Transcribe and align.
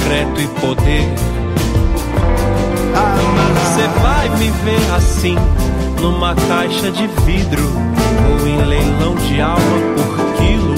concreto 0.00 0.40
e 0.40 0.46
poder. 0.60 1.08
Você 3.62 3.86
vai 4.02 4.28
me 4.30 4.50
ver 4.50 4.94
assim, 4.94 5.36
numa 6.00 6.34
caixa 6.34 6.90
de 6.90 7.06
vidro 7.24 7.62
ou 8.30 8.46
em 8.46 8.56
leilão 8.66 9.14
de 9.14 9.40
alma 9.40 9.58
por 9.96 10.34
quilo. 10.34 10.74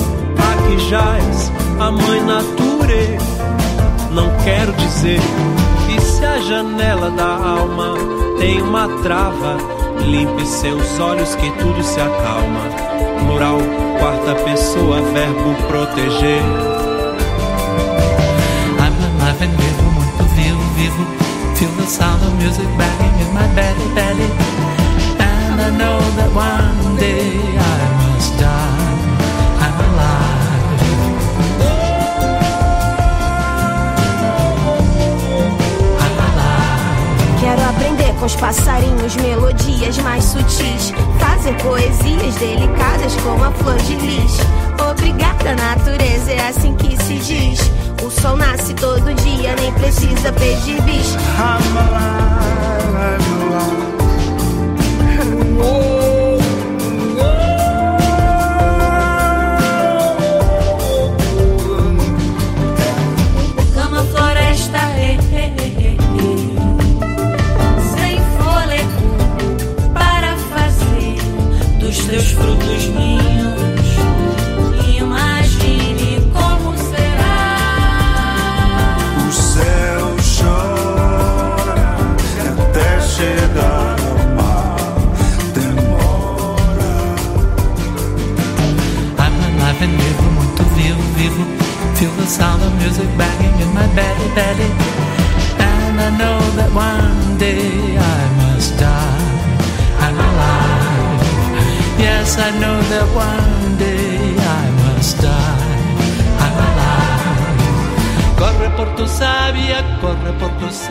Aqui 0.53 0.91
jaz 0.91 1.53
a 1.81 1.91
mãe 1.91 2.21
nature. 2.23 3.19
Não 4.13 4.29
quero 4.45 4.73
dizer 4.73 5.21
que 5.87 6.01
se 6.01 6.25
a 6.25 6.39
janela 6.41 7.11
da 7.11 7.25
alma 7.25 7.95
tem 8.39 8.61
uma 8.61 8.89
trava, 9.03 9.57
limpe 10.05 10.47
seus 10.47 11.01
olhos 11.01 11.35
que 11.37 11.51
tudo 11.53 11.83
se 11.83 12.01
acalma. 12.01 12.61
Moral, 13.27 13.59
quarta 13.99 14.35
pessoa, 14.45 15.01
verbo 15.01 15.55
proteger. 15.69 16.72
Alive 19.43 19.55
and 19.55 19.61
vivo, 19.61 19.83
muito 19.91 20.25
vivo, 20.37 20.61
vivo. 20.77 21.05
Feel 21.57 21.71
the 21.77 21.87
sound 21.87 22.23
of 22.23 22.33
music 22.41 22.67
banging 22.79 23.27
in 23.27 23.35
my 23.35 23.47
belly, 23.55 23.89
belly. 23.93 24.31
And 25.19 25.61
I 25.61 25.71
know 25.77 25.99
that 26.17 26.31
one 26.33 26.97
day 26.97 27.41
I 27.59 27.89
must 27.99 28.39
die. 28.39 29.03
I'm 29.59 29.81
alive. 29.89 30.81
I'm 35.99 36.19
alive. 36.29 37.41
Quero 37.41 37.63
aprender 37.69 38.15
com 38.21 38.27
os 38.27 38.37
passarinhos 38.37 39.17
melodias 39.17 39.99
mais 39.99 40.23
sutis. 40.25 40.93
Fazer 41.19 41.55
poesias 41.55 42.37
delicadas 42.37 43.17
como 43.25 43.43
a 43.43 43.51
flor 43.51 43.77
de 43.79 43.97
lis. 43.97 44.39
Obrigada, 44.89 45.57
natureza, 45.57 46.31
é 46.31 46.49
assim 46.49 46.77
que 46.77 46.97
se 47.03 47.15
diz. 47.15 47.82
O 48.03 48.11
sol 48.11 48.37
nasce 48.37 48.75
todo 48.75 49.15
dia, 49.15 49.55
nem 49.55 49.73
precisa 49.75 50.33
pedir 50.33 50.83
bis. 50.83 51.15
I'm 51.15 51.77
alive, 51.79 52.97
I'm 52.99 53.23
alive. 53.43 53.93
Cama, 63.75 64.03
floresta, 64.05 64.79
eh, 64.99 65.13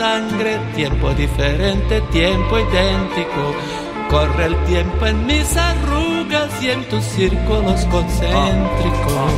sangre, 0.02 0.58
tiempo 0.74 1.14
diferente, 1.14 2.00
tiempo 2.10 2.58
idéntico. 2.58 3.42
Corre 4.10 4.46
el 4.46 4.64
tiempo 4.64 5.06
en 5.06 5.26
mis 5.26 5.56
arrugas 5.56 6.50
y 6.60 6.70
en 6.70 6.82
tus 6.88 7.04
círculos 7.04 7.84
concéntricos. 7.84 9.30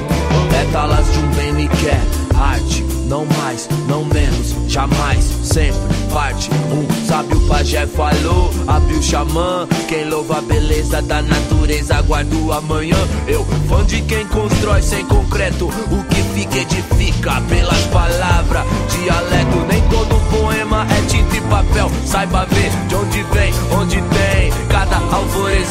Pétalas 0.51 1.07
de 1.13 1.19
um 1.19 1.31
bem 1.37 1.53
me 1.53 1.69
quer, 1.69 2.01
arte, 2.35 2.83
não 3.11 3.27
mais, 3.39 3.69
não 3.89 4.07
menos, 4.07 4.57
jamais, 4.67 5.23
sempre 5.55 5.95
parte. 6.12 6.51
Um 6.73 7.06
sábio 7.06 7.41
pajé 7.47 7.87
falou, 7.87 8.51
abriu 8.67 8.99
o 8.99 9.03
xamã. 9.03 9.69
Quem 9.87 10.05
louva 10.09 10.39
a 10.39 10.41
beleza 10.41 11.01
da 11.01 11.23
natureza, 11.23 11.95
aguarda 11.95 12.35
o 12.35 12.53
amanhã. 12.53 12.97
Eu, 13.29 13.47
fã 13.69 13.85
de 13.85 14.03
quem 14.03 14.27
constrói 14.27 14.83
sem 14.83 15.06
concreto, 15.06 15.67
o 15.69 16.05
que 16.09 16.23
fica 16.35 16.59
edifica 16.59 17.41
pelas 17.43 17.81
palavras. 17.87 18.65
Dialeto, 18.91 19.59
nem 19.69 19.81
todo 19.83 20.21
poema 20.29 20.85
é 20.91 21.06
tinta 21.06 21.37
e 21.37 21.41
papel. 21.43 21.89
Saiba 22.05 22.47
ver 22.47 22.71
de 22.89 22.95
onde 22.97 23.23
vem, 23.23 23.55
onde 23.79 24.03
tem 24.03 24.51
cada 24.69 24.97
alvorecer. 24.97 25.69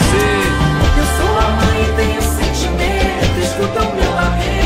Eu 0.97 1.05
sou 1.17 1.37
a 1.39 1.49
mãe 1.57 1.83
e 1.83 1.95
tenho 1.97 2.21
sentimento. 2.21 3.39
Escuta 3.41 3.81
o 3.81 3.95
meu 3.95 4.15
lamento. 4.15 4.62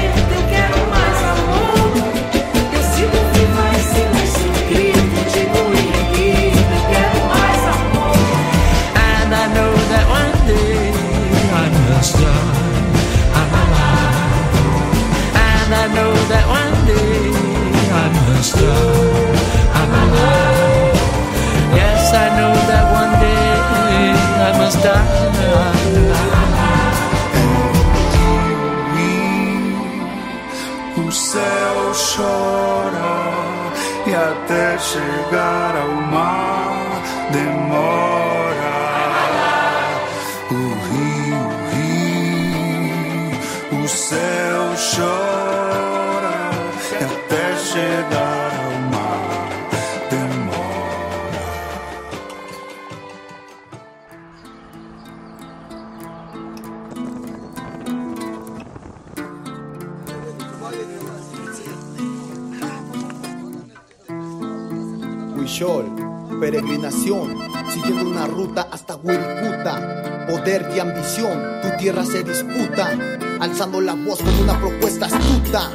Poder 70.28 70.69
y 70.76 70.80
ambición, 70.80 71.62
tu 71.62 71.69
tierra 71.78 72.06
se 72.06 72.22
disputa, 72.22 72.92
alzando 73.40 73.80
la 73.80 73.94
voz 73.94 74.19
con 74.19 74.38
una 74.40 74.60
propuesta 74.60 75.06
astuta. 75.06 75.72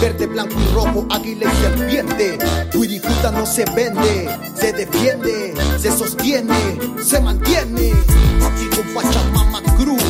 Verde, 0.00 0.26
blanco 0.26 0.54
y 0.60 0.74
rojo, 0.74 1.06
águila 1.10 1.50
y 1.52 1.56
serpiente. 1.56 2.38
Wirikuta 2.74 3.32
no 3.32 3.44
se 3.44 3.64
vende, 3.74 4.28
se 4.54 4.72
defiende, 4.72 5.54
se 5.78 5.90
sostiene, 5.90 6.78
se 7.02 7.20
mantiene. 7.20 7.92
Aquí 8.44 8.68
con 8.76 8.94
Pachamama 8.94 9.60
Cruz 9.76 10.02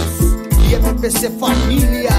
y 0.68 0.74
MPC 0.74 1.38
Familia. 1.38 2.10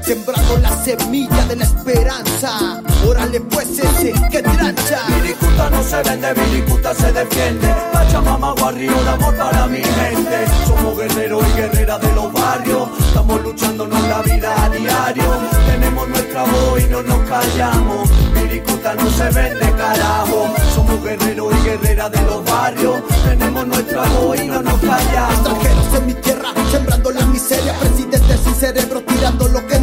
Sembrando 0.00 0.56
la 0.58 0.82
semilla 0.82 1.44
de 1.46 1.56
la 1.56 1.64
esperanza. 1.64 2.82
Órale 3.06 3.40
pues 3.40 3.78
ese 3.78 4.14
que 4.30 4.42
trancha. 4.42 5.02
Viricuta 5.20 5.68
no 5.68 5.82
se 5.82 6.02
vende, 6.02 6.32
Viricuta 6.32 6.94
se 6.94 7.12
defiende. 7.12 7.74
Pachamama 7.92 8.52
Guarrio, 8.52 8.92
un 8.96 9.08
amor 9.08 9.36
para 9.36 9.66
mi 9.66 9.78
gente. 9.82 10.67
Guerreros 10.98 11.44
y 11.46 11.56
guerreras 11.56 12.00
de 12.00 12.12
los 12.12 12.32
barrios. 12.32 12.88
Estamos 12.98 13.40
luchándonos 13.42 14.02
la 14.08 14.20
vida 14.22 14.64
a 14.64 14.68
diario. 14.68 15.24
Tenemos 15.68 16.08
nuestra 16.08 16.42
voz 16.42 16.82
y 16.82 16.84
no 16.86 17.02
nos 17.02 17.20
callamos. 17.28 18.10
Viricuta 18.34 18.94
no 18.94 19.08
se 19.08 19.30
vende, 19.30 19.72
carajo. 19.76 20.52
Somos 20.74 21.00
guerreros 21.04 21.54
y 21.54 21.68
guerreras 21.68 22.10
de 22.10 22.22
los 22.22 22.44
barrios. 22.44 23.00
Tenemos 23.28 23.66
nuestra 23.68 24.02
voz 24.08 24.40
y 24.40 24.48
no 24.48 24.60
nos 24.60 24.80
callamos. 24.80 25.34
Extranjeros 25.34 25.94
en 25.94 26.06
mi 26.06 26.14
tierra, 26.14 26.52
sembrando 26.72 27.12
la 27.12 27.26
miseria. 27.26 27.74
Presidentes 27.78 28.40
sin 28.40 28.54
cerebro, 28.56 29.00
tirando 29.02 29.48
lo 29.50 29.64
que 29.68 29.77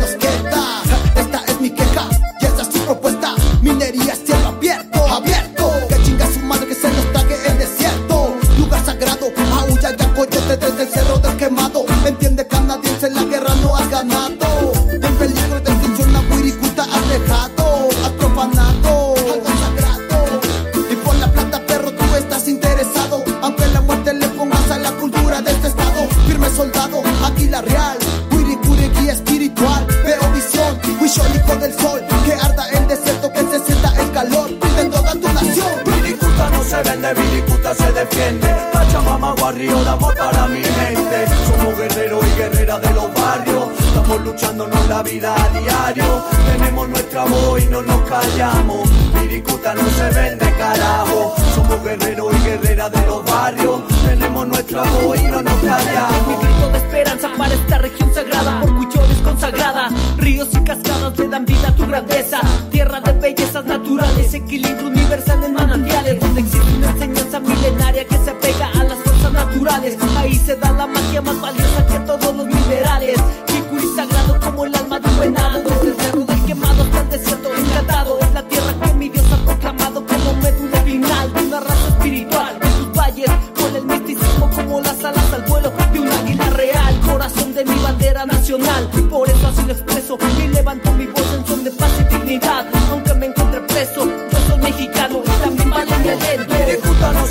la 44.95 45.03
vida 45.03 45.35
a 45.35 45.59
diario. 45.59 46.23
Tenemos 46.53 46.87
nuestra 46.87 47.25
voz 47.25 47.61
y 47.61 47.65
no 47.65 47.81
nos 47.81 48.01
callamos. 48.09 48.89
Viricuta 49.21 49.73
no 49.73 49.89
se 49.89 50.09
vende, 50.11 50.45
carajo. 50.57 51.35
Somos 51.53 51.83
guerreros 51.83 52.33
y 52.33 52.45
guerreras 52.45 52.91
de 52.91 53.05
los 53.05 53.25
barrios. 53.25 53.81
Tenemos 54.05 54.47
nuestra 54.47 54.83
voz 54.83 55.19
y 55.19 55.23
no 55.23 55.41
nos 55.41 55.53
callamos. 55.55 56.27
Mi 56.27 56.35
grito 56.35 56.69
de 56.69 56.77
esperanza 56.77 57.29
para 57.37 57.53
esta 57.53 57.77
región 57.79 58.13
sagrada, 58.13 58.63
orgullo 58.63 59.01
consagrada. 59.23 59.89
Ríos 60.17 60.49
y 60.53 60.63
cascadas 60.63 61.17
le 61.17 61.27
dan 61.27 61.45
vida 61.45 61.67
a 61.67 61.75
tu 61.75 61.85
grandeza. 61.87 62.39
Tierra 62.71 63.01
de 63.01 63.11
bellezas 63.13 63.65
naturales, 63.65 64.33
equilibrio 64.33 64.87
universal 64.87 65.43
en 65.43 65.53
manantiales, 65.55 66.19
donde 66.21 66.39
existe 66.39 66.73
una 66.77 66.91
enseñanza 66.91 67.39
milenaria 67.41 68.05
que 68.05 68.17
se 68.19 68.29
apega 68.29 68.67
a 68.79 68.83
las 68.85 68.97
fuerzas 68.99 69.33
naturales. 69.33 69.97
Ahí 70.17 70.35
se 70.35 70.55
da 70.55 70.71
la 70.71 70.87
magia 70.87 71.21
más 71.21 71.41
valiosa 71.41 71.85
que 71.87 71.99
todos 71.99 72.33
los 72.33 72.45
minerales. 72.45 73.17
Kikuri 73.47 73.87
sagrado 73.95 74.39
como 74.39 74.65
el 74.65 74.84
alma 75.21 75.59
de 75.59 75.61
un 75.61 75.61
venado. 75.61 75.69
Desde 75.69 75.89
el 75.89 75.95
cerro 75.95 76.25
del 76.25 76.45
quemado 76.45 76.83
hasta 76.83 77.01
el 77.01 77.09
desierto 77.09 77.49
encantado. 77.55 78.19
Es 78.19 78.33
la 78.33 78.47
tierra 78.47 78.73
que 78.81 78.93
mi 78.93 79.09
Dios 79.09 79.25
ha 79.31 79.45
proclamado 79.45 80.05
como 80.05 80.33
médula 80.41 80.81
final 80.81 81.33
de 81.33 81.43
una 81.43 81.59
raza 81.59 81.87
espiritual. 81.89 82.59
En 82.61 82.71
sus 82.71 82.91
valles, 82.93 83.31
con 83.55 83.75
el 83.75 83.85
misticismo 83.85 84.49
como 84.55 84.81
las 84.81 85.03
alas 85.03 85.33
al 85.33 85.43
vuelo 85.43 85.71
de 85.91 85.99
un 85.99 86.11
águila 86.11 86.49
real. 86.51 86.99
Corazón 87.05 87.53
de 87.53 87.65
mi 87.65 87.75
bandera 87.75 88.25
nacional. 88.25 88.89
Por 89.09 89.29
eso 89.29 89.47
así 89.47 89.65
lo 89.65 89.73
expreso 89.73 90.17
y 90.43 90.47
levanto 90.47 90.91
mi 90.93 91.05
voz 91.07 91.33
en 91.33 91.45
son 91.45 91.63
de 91.63 91.71
paz 91.71 91.91
y 91.99 92.13
dignidad. 92.13 92.74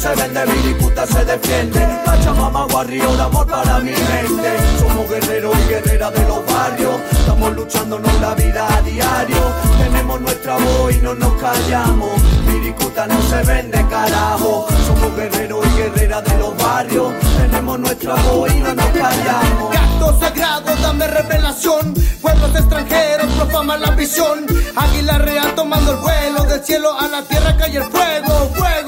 Se 0.05 0.15
vende, 0.17 0.45
Viricuta 0.45 1.07
se 1.07 1.25
defiende. 1.25 1.81
Pachamama, 2.05 2.67
guarrio 2.67 3.17
de 3.17 3.23
amor 3.23 3.47
para 3.47 3.79
mi 3.79 3.93
mente. 3.93 4.51
Somos 4.79 5.09
guerreros 5.09 5.57
y 5.59 5.69
guerreras 5.69 6.13
de 6.13 6.23
los 6.29 6.45
barrios. 6.47 6.97
Estamos 7.11 7.55
luchándonos 7.55 8.21
la 8.21 8.35
vida 8.35 8.67
a 8.69 8.83
diario. 8.83 9.43
Tenemos 9.79 10.21
nuestra 10.21 10.57
voz 10.57 10.95
y 10.95 10.99
no 10.99 11.15
nos 11.15 11.33
callamos. 11.41 12.11
Viricuta 12.47 13.07
no 13.07 13.23
se 13.23 13.43
vende, 13.45 13.87
carajo. 13.89 14.67
Somos 14.87 15.17
guerreros 15.17 15.65
y 15.67 15.79
guerreras 15.79 16.25
de 16.25 16.37
los 16.39 16.57
barrios. 16.59 17.13
Tenemos 17.39 17.79
nuestra 17.79 18.15
voz 18.15 18.53
y 18.53 18.61
no 18.61 18.75
nos 18.75 18.87
callamos. 18.87 19.75
Canto 19.75 20.21
sagrado, 20.21 20.77
dame 20.83 21.07
revelación. 21.07 21.95
Pueblos 22.21 22.55
extranjeros 22.55 23.33
profaman 23.39 23.81
la 23.81 23.91
visión. 23.93 24.45
Águila 24.77 25.17
real 25.17 25.55
tomando 25.55 25.93
el 25.93 25.99
vuelo. 25.99 26.45
Del 26.45 26.63
cielo 26.63 26.93
a 27.01 27.09
la 27.09 27.23
tierra 27.23 27.57
cae 27.57 27.77
el 27.77 27.85
fuego. 27.85 28.84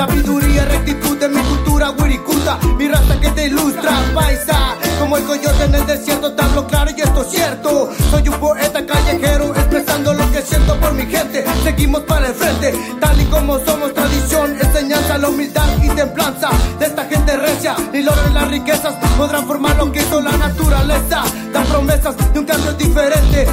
Sabiduría, 0.00 0.64
rectitud 0.64 1.18
de 1.18 1.28
mi 1.28 1.42
cultura, 1.42 1.90
Wirikuta. 1.90 2.58
Mi 2.78 2.88
raza 2.88 3.20
que 3.20 3.28
te 3.32 3.48
ilustra, 3.48 3.92
paisa. 4.14 4.74
Como 4.98 5.18
el 5.18 5.24
coyote 5.24 5.64
en 5.64 5.74
el 5.74 5.86
desierto, 5.86 6.32
te 6.32 6.42
hablo 6.42 6.66
claro 6.66 6.90
y 6.96 7.02
esto 7.02 7.20
es 7.20 7.28
cierto. 7.28 7.90
Soy 8.10 8.26
un 8.26 8.40
poeta 8.40 8.86
callejero 8.86 9.54
expresando 9.54 10.14
lo 10.14 10.32
que 10.32 10.40
siento 10.40 10.74
por 10.80 10.94
mi 10.94 11.02
gente. 11.02 11.44
Seguimos 11.62 12.00
para 12.04 12.28
el 12.28 12.34
frente, 12.34 12.72
tal 12.98 13.20
y 13.20 13.26
como 13.26 13.58
somos 13.58 13.92
tradición. 13.92 14.56
Enseñanza, 14.58 15.18
la 15.18 15.28
humildad 15.28 15.68
y 15.82 15.90
templanza 15.90 16.48
de 16.78 16.86
esta 16.86 17.04
gente 17.04 17.36
recia. 17.36 17.76
Ni 17.92 18.02
logran 18.02 18.32
las 18.32 18.48
riquezas 18.48 18.94
podrán 19.18 19.46
formar 19.46 19.76
lo 19.76 19.92
que 19.92 20.00
hizo 20.00 20.18
la 20.22 20.34
naturaleza. 20.34 21.24
Dan 21.52 21.66
promesas 21.66 22.16
de 22.32 22.38
un 22.38 22.46
cambio 22.46 22.72
diferente. 22.72 23.46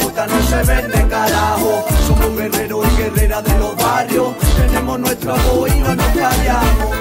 Viricuta 0.00 0.26
no 0.26 0.42
se 0.42 0.56
vende, 0.64 1.08
carajo. 1.08 1.84
Somos 2.06 2.36
guerreros 2.36 2.86
y 2.92 3.02
guerreras 3.02 3.44
de 3.44 3.58
los 3.58 3.76
barrios. 3.76 4.34
Tenemos 4.56 4.98
nuestra 4.98 5.34
voz 5.34 5.74
y 5.74 5.80
no 5.80 5.94
nos 5.94 6.06
callamos. 6.06 6.96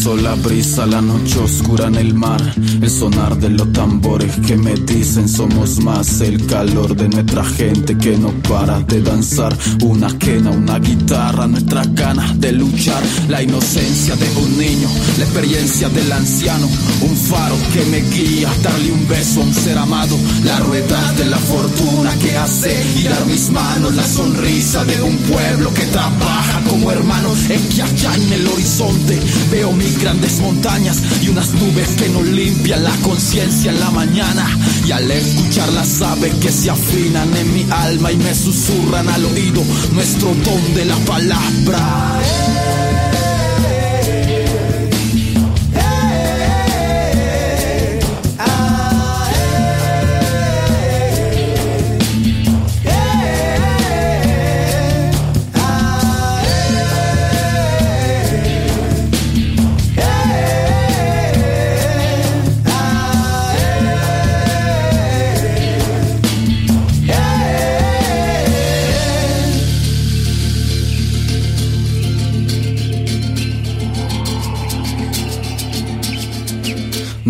Viento 0.00 0.16
sola 0.16 0.34
brisa, 0.34 0.86
la 0.86 1.02
noche 1.02 1.38
oscura 1.40 1.88
en 1.88 1.96
el 1.96 2.14
mar, 2.14 2.40
el 2.80 2.88
sonar 2.88 3.36
de 3.38 3.50
los 3.50 3.70
tambores 3.72 4.34
que 4.46 4.56
me 4.56 4.74
dicen 4.74 5.28
somos 5.28 5.78
más, 5.80 6.22
el 6.22 6.46
calor 6.46 6.96
de 6.96 7.08
nuestra 7.08 7.44
gente 7.44 7.98
que 7.98 8.16
no 8.16 8.30
para 8.48 8.80
de 8.80 9.02
danzar, 9.02 9.54
una 9.82 10.08
quena, 10.18 10.52
una 10.52 10.78
guitarra, 10.78 11.46
nuestra 11.46 11.84
ganas 11.84 12.40
de 12.40 12.52
luchar, 12.52 13.02
la 13.28 13.42
inocencia 13.42 14.16
de 14.16 14.28
un 14.36 14.58
niño, 14.58 14.88
la 15.18 15.24
experiencia 15.24 15.88
del 15.90 16.10
anciano, 16.12 16.66
un 17.02 17.16
faro 17.16 17.56
que 17.72 17.84
me 17.90 18.00
guía, 18.10 18.48
darle 18.62 18.92
un 18.92 19.06
beso 19.06 19.42
a 19.42 19.44
un 19.44 19.54
ser 19.54 19.76
amado, 19.76 20.16
la 20.44 20.60
rueda 20.60 21.12
de 21.18 21.26
la 21.26 21.38
fortuna 21.38 22.14
que 22.22 22.36
hace 22.38 22.82
girar 22.94 23.26
mis 23.26 23.50
manos, 23.50 23.94
la 23.94 24.06
sonrisa 24.06 24.82
de 24.84 25.02
un 25.02 25.16
pueblo 25.18 25.74
que 25.74 25.84
trabaja 25.86 26.62
como 26.68 26.90
hermano, 26.90 27.32
es 27.50 27.60
que 27.74 27.82
allá 27.82 28.14
en 28.14 28.32
el 28.32 28.46
horizonte 28.46 29.20
veo 29.50 29.72
mis 29.72 29.89
grandes 29.98 30.40
montañas 30.40 31.02
y 31.22 31.28
unas 31.28 31.52
nubes 31.54 31.88
que 31.96 32.08
nos 32.08 32.24
limpian 32.24 32.84
la 32.84 32.94
conciencia 33.02 33.70
en 33.70 33.80
la 33.80 33.90
mañana. 33.90 34.46
Y 34.86 34.92
al 34.92 35.10
escuchar 35.10 35.72
las 35.72 36.00
aves 36.02 36.34
que 36.34 36.50
se 36.52 36.70
afinan 36.70 37.34
en 37.36 37.54
mi 37.54 37.66
alma 37.70 38.12
y 38.12 38.16
me 38.16 38.34
susurran 38.34 39.08
al 39.08 39.24
oído 39.24 39.62
nuestro 39.92 40.34
don 40.44 40.74
de 40.74 40.84
la 40.84 40.96
palabra. 40.96 42.20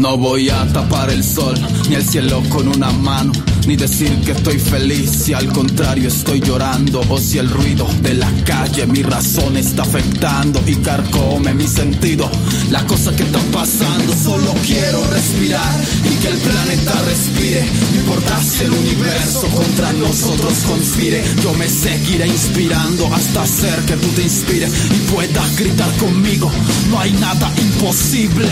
No 0.00 0.16
voy 0.16 0.49
a 0.49 0.66
tapar 0.73 1.11
el 1.11 1.23
sol 1.23 1.54
ni 1.90 1.95
el 1.95 2.02
cielo 2.02 2.42
con 2.49 2.66
una 2.69 2.90
mano, 2.90 3.33
ni 3.66 3.76
decir 3.76 4.11
que 4.25 4.33
estoy 4.33 4.59
feliz 4.59 5.11
si 5.11 5.35
al 5.35 5.52
contrario 5.52 6.09
estoy 6.09 6.40
llorando, 6.40 7.02
o 7.11 7.19
si 7.19 7.37
el 7.37 7.50
ruido 7.50 7.87
de 8.00 8.14
la 8.14 8.30
calle 8.47 8.87
mi 8.87 9.02
razón 9.02 9.59
está 9.59 9.83
afectando 9.83 10.62
y 10.66 10.76
carcome 10.76 11.52
mi 11.52 11.69
sentido. 11.69 12.30
La 12.71 12.83
cosa 12.87 13.14
que 13.14 13.25
está 13.25 13.40
pasando, 13.52 14.14
solo 14.25 14.54
quiero 14.66 15.04
respirar 15.11 15.71
y 16.02 16.14
que 16.23 16.28
el 16.28 16.38
planeta 16.38 16.92
respire. 17.02 17.62
No 17.92 18.00
importa 18.00 18.40
si 18.42 18.64
el 18.64 18.71
universo 18.71 19.49
contra 19.49 19.92
nosotros 19.92 20.54
conspire, 20.66 21.23
yo 21.42 21.52
me 21.52 21.69
seguiré 21.69 22.26
inspirando 22.26 23.14
hasta 23.14 23.42
hacer 23.42 23.78
que 23.80 23.99
tú 23.99 24.09
te 24.16 24.23
inspires 24.23 24.73
y 24.97 25.12
puedas 25.12 25.57
gritar 25.59 25.95
conmigo. 25.99 26.50
No 26.88 26.99
hay 26.99 27.12
nada 27.12 27.52
imposible. 27.59 28.49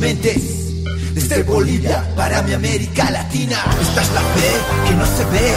Desde 0.00 1.42
Bolivia 1.42 2.02
para 2.16 2.40
mi 2.40 2.54
América 2.54 3.10
Latina. 3.10 3.58
Esta 3.82 4.00
es 4.00 4.10
la 4.12 4.20
fe 4.32 4.50
que 4.88 4.94
no 4.94 5.04
se 5.04 5.24
ve 5.26 5.52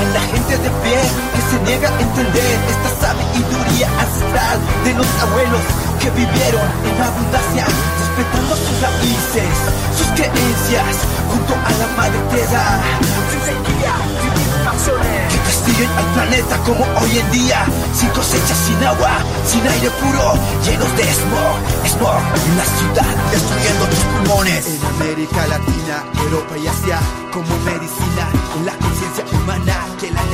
en 0.00 0.14
la 0.14 0.20
gente 0.20 0.56
de 0.56 0.70
pie 0.70 1.00
que 1.34 1.42
se 1.50 1.62
niega 1.66 1.88
a 1.88 2.00
entender 2.00 2.58
esta 2.70 2.90
sabiduría 3.02 3.88
ancestral 3.98 4.58
de 4.84 4.94
los 4.94 5.06
abuelos 5.20 5.62
que 5.98 6.10
vivieron 6.10 6.62
en 6.86 7.02
abundancia, 7.02 7.66
respetando 7.66 8.54
sus 8.54 8.80
raíces, 8.80 9.50
sus 9.98 10.06
creencias, 10.14 10.94
junto 11.28 11.54
a 11.54 11.70
la 11.82 11.86
madre 11.98 12.18
tierra. 12.30 12.78
Sin 13.02 13.40
sequía, 13.50 13.94
sin 14.22 14.47
inundaciones, 14.78 15.32
que 15.32 15.38
castiguen 15.40 15.90
al 15.90 16.04
planeta 16.14 16.56
como 16.64 16.84
hoy 17.00 17.18
en 17.18 17.30
día, 17.32 17.66
sin 17.92 18.08
cosecha, 18.10 18.54
sin 18.54 18.82
agua, 18.84 19.18
sin 19.46 19.66
aire 19.66 19.90
puro, 19.90 20.34
llenos 20.64 20.96
de 20.96 21.04
smog, 21.04 21.56
smog. 21.86 22.22
En 22.46 22.56
la 22.56 22.64
ciudad, 22.64 23.30
destruyendo 23.30 23.84
tus 23.86 23.98
pulmones. 23.98 24.66
En 24.66 24.86
América 24.86 25.46
Latina, 25.46 26.04
Europa 26.22 26.56
y 26.58 26.66
Asia, 26.66 26.98
como 27.32 27.48
medicina, 27.64 28.24
en 28.56 28.66
la 28.66 28.72
conciencia 28.78 29.24
humana 29.32 29.86
que 30.00 30.10
la 30.10 30.24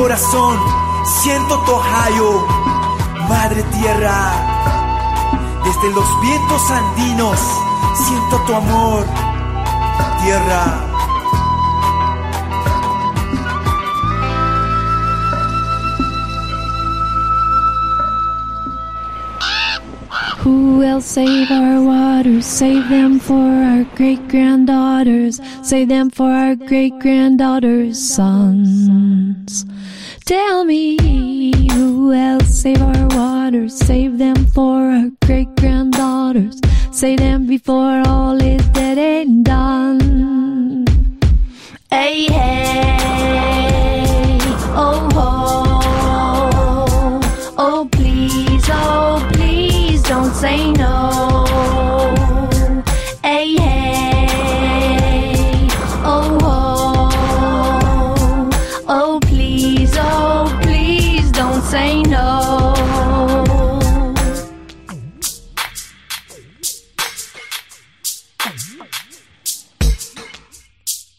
corazón 0.00 0.56
siento 1.22 1.58
tu 1.66 1.72
Ohio, 1.72 2.46
madre 3.28 3.62
tierra. 3.64 4.32
Desde 5.62 5.92
los 5.92 6.08
vientos 6.22 6.70
andinos 6.70 7.38
siento 8.06 8.36
tu 8.46 8.54
amor, 8.54 9.04
tierra. 10.22 10.86
Who 20.42 20.78
will 20.78 21.02
save 21.02 21.50
our 21.50 21.82
waters? 21.82 22.46
Save 22.46 22.88
them 22.88 23.20
for 23.20 23.34
our 23.34 23.84
great 23.96 24.26
granddaughters. 24.28 25.42
Save 25.62 25.88
them 25.88 26.08
for 26.08 26.30
our 26.30 26.56
great 26.56 26.98
granddaughters' 27.00 27.98
sons. 27.98 29.66
Tell 30.30 30.64
me 30.64 30.96
who 31.72 32.12
else 32.12 32.62
save 32.62 32.80
our 32.80 33.08
waters? 33.08 33.76
Save 33.76 34.16
them 34.18 34.46
for 34.46 34.88
our 34.88 35.10
great 35.26 35.48
granddaughters. 35.56 36.60
Save 36.92 37.18
them 37.18 37.48
before 37.48 38.00
all 38.06 38.40
is 38.40 38.64
dead 38.68 38.96
and 38.96 39.44
done. 39.44 40.86
Hey, 41.90 42.26
hey, 42.26 42.96
oh, 44.76 45.08
oh, 45.14 45.29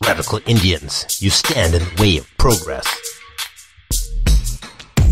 Radical 0.03 0.39
Indians, 0.47 1.21
you 1.21 1.29
stand 1.29 1.75
in 1.75 1.83
the 1.83 2.01
way 2.01 2.17
of 2.17 2.27
progress. 2.37 2.87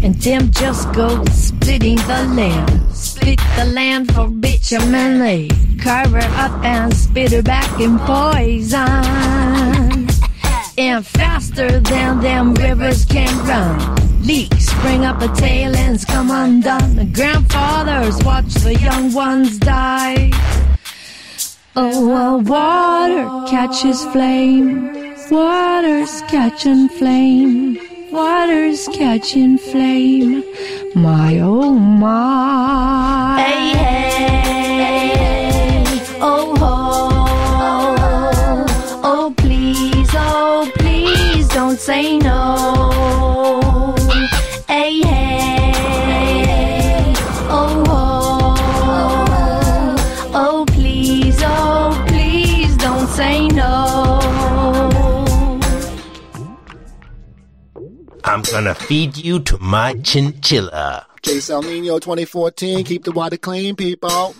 And 0.01 0.15
them 0.15 0.49
just 0.51 0.91
go 0.93 1.23
splitting 1.25 1.97
the 1.97 2.25
land. 2.35 2.95
Split 2.95 3.39
the 3.55 3.65
land 3.65 4.13
for 4.13 4.27
bitumen. 4.27 5.49
Carve 5.79 6.11
her 6.11 6.29
up 6.37 6.63
and 6.63 6.93
spit 6.95 7.31
her 7.33 7.43
back 7.43 7.79
in 7.79 7.99
poison. 7.99 8.87
And 10.77 11.05
faster 11.05 11.79
than 11.81 12.21
them 12.21 12.53
rivers 12.55 13.05
can 13.05 13.29
run. 13.45 13.95
leaks 14.21 14.73
bring 14.81 15.05
up 15.05 15.19
the 15.19 15.27
tail 15.29 15.75
ends 15.75 16.03
come 16.03 16.31
undone. 16.31 16.95
The 16.95 17.05
grandfathers 17.05 18.23
watch 18.23 18.53
the 18.55 18.75
young 18.75 19.13
ones 19.13 19.57
die. 19.59 20.31
Oh, 21.75 22.07
well, 22.07 22.39
water 22.41 23.47
catches 23.47 24.03
flame. 24.05 24.91
Water's 25.29 26.21
catching 26.23 26.89
flame. 26.89 27.77
Water's 28.11 28.87
catching 28.87 29.59
flame. 29.59 30.43
My 30.95 31.39
oh 31.39 31.71
my. 31.71 33.39
Hey, 33.39 33.77
hey, 34.77 35.13
oh, 36.19 36.55
ho. 36.57 36.65
Oh, 38.01 39.01
oh 39.03 39.33
please, 39.37 40.09
oh, 40.13 40.71
please 40.75 41.47
don't 41.49 41.79
say 41.79 42.17
no. 42.17 42.28
Gonna 58.51 58.75
feed 58.75 59.17
you 59.17 59.39
to 59.39 59.57
my 59.59 59.93
chinchilla. 60.03 61.05
Chase 61.21 61.49
El 61.49 61.61
Nino 61.61 61.99
2014, 61.99 62.83
keep 62.83 63.03
the 63.03 63.11
water 63.11 63.37
clean, 63.37 63.75
people. 63.75 64.33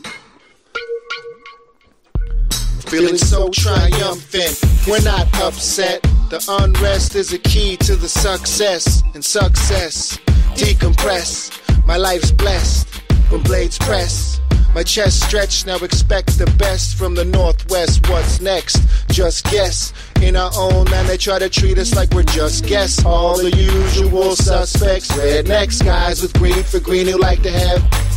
Feeling 2.88 3.18
so 3.18 3.50
triumphant, 3.50 4.60
we're 4.88 5.02
not 5.02 5.28
upset. 5.42 6.02
The 6.30 6.44
unrest 6.62 7.16
is 7.16 7.34
a 7.34 7.38
key 7.40 7.78
to 7.78 7.96
the 7.96 8.10
success, 8.10 9.04
and 9.14 9.24
success 9.24 10.18
decompress. 10.56 11.52
My 11.86 11.98
life's 11.98 12.32
blessed 12.32 12.88
when 13.30 13.42
blades 13.44 13.78
press. 13.78 14.42
My 14.74 14.84
chest 14.84 15.26
stretched, 15.26 15.66
now 15.66 15.78
expect 15.78 16.38
the 16.38 16.46
best 16.58 16.96
from 16.96 17.16
the 17.16 17.26
northwest. 17.26 18.08
What's 18.10 18.40
next? 18.40 18.78
Just 19.10 19.46
guess. 19.46 19.94
In 20.22 20.36
our 20.36 20.52
own 20.56 20.86
land, 20.86 21.10
they 21.10 21.18
try 21.18 21.40
to 21.40 21.50
treat 21.50 21.78
us 21.78 21.96
like 21.96 22.12
we're 22.14 22.24
just 22.24 22.66
guests. 22.66 23.04
All 23.04 23.38
the 23.38 23.50
usual 23.50 24.36
suspects, 24.36 25.10
rednecks, 25.10 25.84
guys 25.84 26.22
with 26.22 26.34
green 26.34 26.64
for 26.64 26.80
green 26.80 27.08
who 27.08 27.18
like 27.18 27.42
to 27.44 27.52
have 27.52 28.10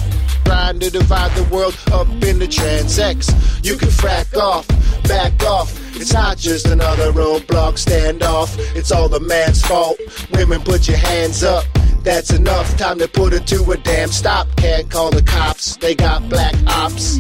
trying 0.45 0.79
to 0.81 0.91
divide 0.91 1.35
the 1.37 1.45
world 1.55 1.77
up 1.93 2.07
into 2.23 2.47
transects. 2.47 3.33
You 3.65 3.77
can 3.77 3.89
frack 3.89 4.37
off, 4.37 4.69
back 5.09 5.43
off. 5.45 5.73
It's 5.97 6.13
not 6.13 6.37
just 6.37 6.67
another 6.67 7.13
roadblock 7.13 7.75
standoff. 7.75 8.59
It's 8.77 8.93
all 8.93 9.09
the 9.09 9.21
man's 9.21 9.63
fault. 9.63 9.99
Women, 10.33 10.61
put 10.61 10.89
your 10.89 10.99
hands 10.99 11.43
up. 11.43 11.65
That's 12.03 12.33
enough. 12.33 12.77
Time 12.77 12.99
to 12.99 13.09
put 13.09 13.33
it 13.33 13.47
to 13.49 13.71
a 13.71 13.77
damn 13.77 14.09
stop. 14.09 14.49
Can't 14.57 14.91
call 14.91 15.11
the 15.11 15.23
cops. 15.23 15.77
They 15.77 15.95
got 15.95 16.29
black 16.29 16.55
ops. 16.67 17.19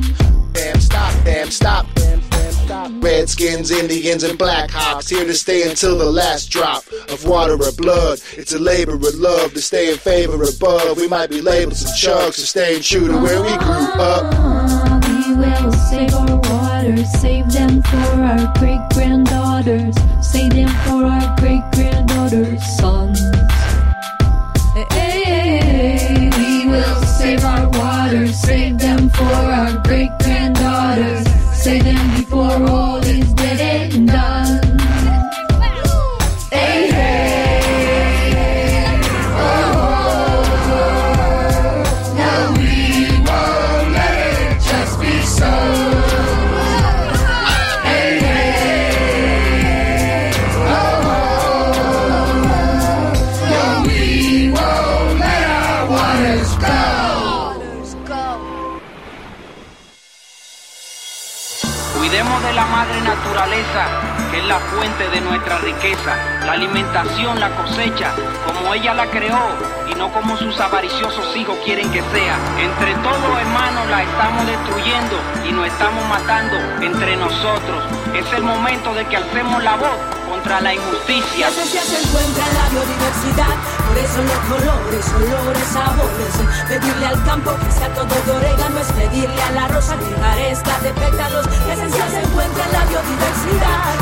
Damn 0.52 0.80
stop, 0.80 1.24
damn 1.24 1.50
stop. 1.50 1.86
Redskins, 3.00 3.70
Indians, 3.70 4.22
and 4.22 4.38
Black 4.38 4.70
Hawks 4.70 5.08
here 5.08 5.24
to 5.24 5.34
stay 5.34 5.68
until 5.68 5.98
the 5.98 6.10
last 6.10 6.50
drop 6.50 6.84
of 7.10 7.24
water 7.24 7.54
or 7.54 7.72
blood. 7.72 8.20
It's 8.36 8.52
a 8.54 8.58
labor 8.58 8.94
of 8.94 9.14
love 9.14 9.52
to 9.54 9.60
stay 9.60 9.90
in 9.92 9.98
favor 9.98 10.42
above. 10.42 10.96
We 10.96 11.06
might 11.06 11.28
be 11.28 11.40
labeled 11.40 11.76
some 11.76 11.92
chugs 11.92 12.34
for 12.34 12.46
staying 12.46 12.82
true 12.82 13.08
to 13.08 13.18
where 13.18 13.42
we 13.42 13.56
grew 13.58 13.86
up. 14.00 15.04
We 15.06 15.34
will 15.34 15.72
save 15.72 16.14
our 16.14 16.36
waters, 16.36 17.10
save 17.20 17.52
them 17.52 17.82
for 17.82 17.96
our 17.96 18.52
great 18.58 18.80
granddaughters, 18.94 19.94
save 20.22 20.54
them 20.54 20.68
for 20.84 21.04
our 21.04 21.36
great 21.38 21.62
granddaughters' 21.72 22.62
save 28.32 28.78
them 28.78 29.10
for 29.10 29.24
our 29.24 29.78
great 29.84 30.10
granddaughters, 30.20 31.26
save 31.52 31.84
them 31.84 32.16
before 32.16 32.66
all 32.68 32.91
la 64.52 64.60
fuente 64.60 65.08
de 65.08 65.22
nuestra 65.22 65.56
riqueza, 65.60 66.14
la 66.44 66.52
alimentación, 66.52 67.40
la 67.40 67.48
cosecha, 67.56 68.12
como 68.44 68.74
ella 68.74 68.92
la 68.92 69.06
creó 69.06 69.40
y 69.90 69.94
no 69.94 70.12
como 70.12 70.36
sus 70.36 70.60
avariciosos 70.60 71.34
hijos 71.34 71.56
quieren 71.64 71.90
que 71.90 72.02
sea. 72.12 72.36
Entre 72.58 72.94
todos, 72.96 73.40
hermanos, 73.40 73.88
la 73.88 74.02
estamos 74.02 74.46
destruyendo 74.46 75.16
y 75.48 75.52
nos 75.52 75.66
estamos 75.68 76.04
matando 76.06 76.58
entre 76.82 77.16
nosotros. 77.16 77.82
Es 78.12 78.30
el 78.34 78.42
momento 78.42 78.92
de 78.92 79.06
que 79.06 79.16
alcemos 79.16 79.62
la 79.62 79.76
voz 79.76 79.96
contra 80.28 80.60
la 80.60 80.74
injusticia. 80.74 81.48
La 81.48 81.52
esencia 81.52 81.82
se 81.82 82.02
encuentra 82.02 82.44
en 82.46 82.54
la 82.54 82.68
biodiversidad, 82.68 83.54
por 83.88 83.96
eso 83.98 84.20
los 84.22 84.40
colores, 84.52 85.04
olores, 85.16 85.68
sabores. 85.72 86.32
Pedirle 86.68 87.06
al 87.06 87.24
campo 87.24 87.56
que 87.56 87.72
sea 87.72 87.88
todo 87.94 88.04
de 88.04 88.32
orégano 88.32 88.80
es 88.80 88.92
pedirle 88.92 89.42
a 89.42 89.50
la 89.52 89.68
rosa 89.68 89.96
que 89.96 90.14
carezca 90.20 90.78
de 90.80 90.92
pétalos. 90.92 91.46
La 91.66 91.74
esencia 91.74 92.06
se 92.08 92.20
encuentra 92.20 92.64
en 92.64 92.72
la 92.72 92.84
biodiversidad, 92.84 93.01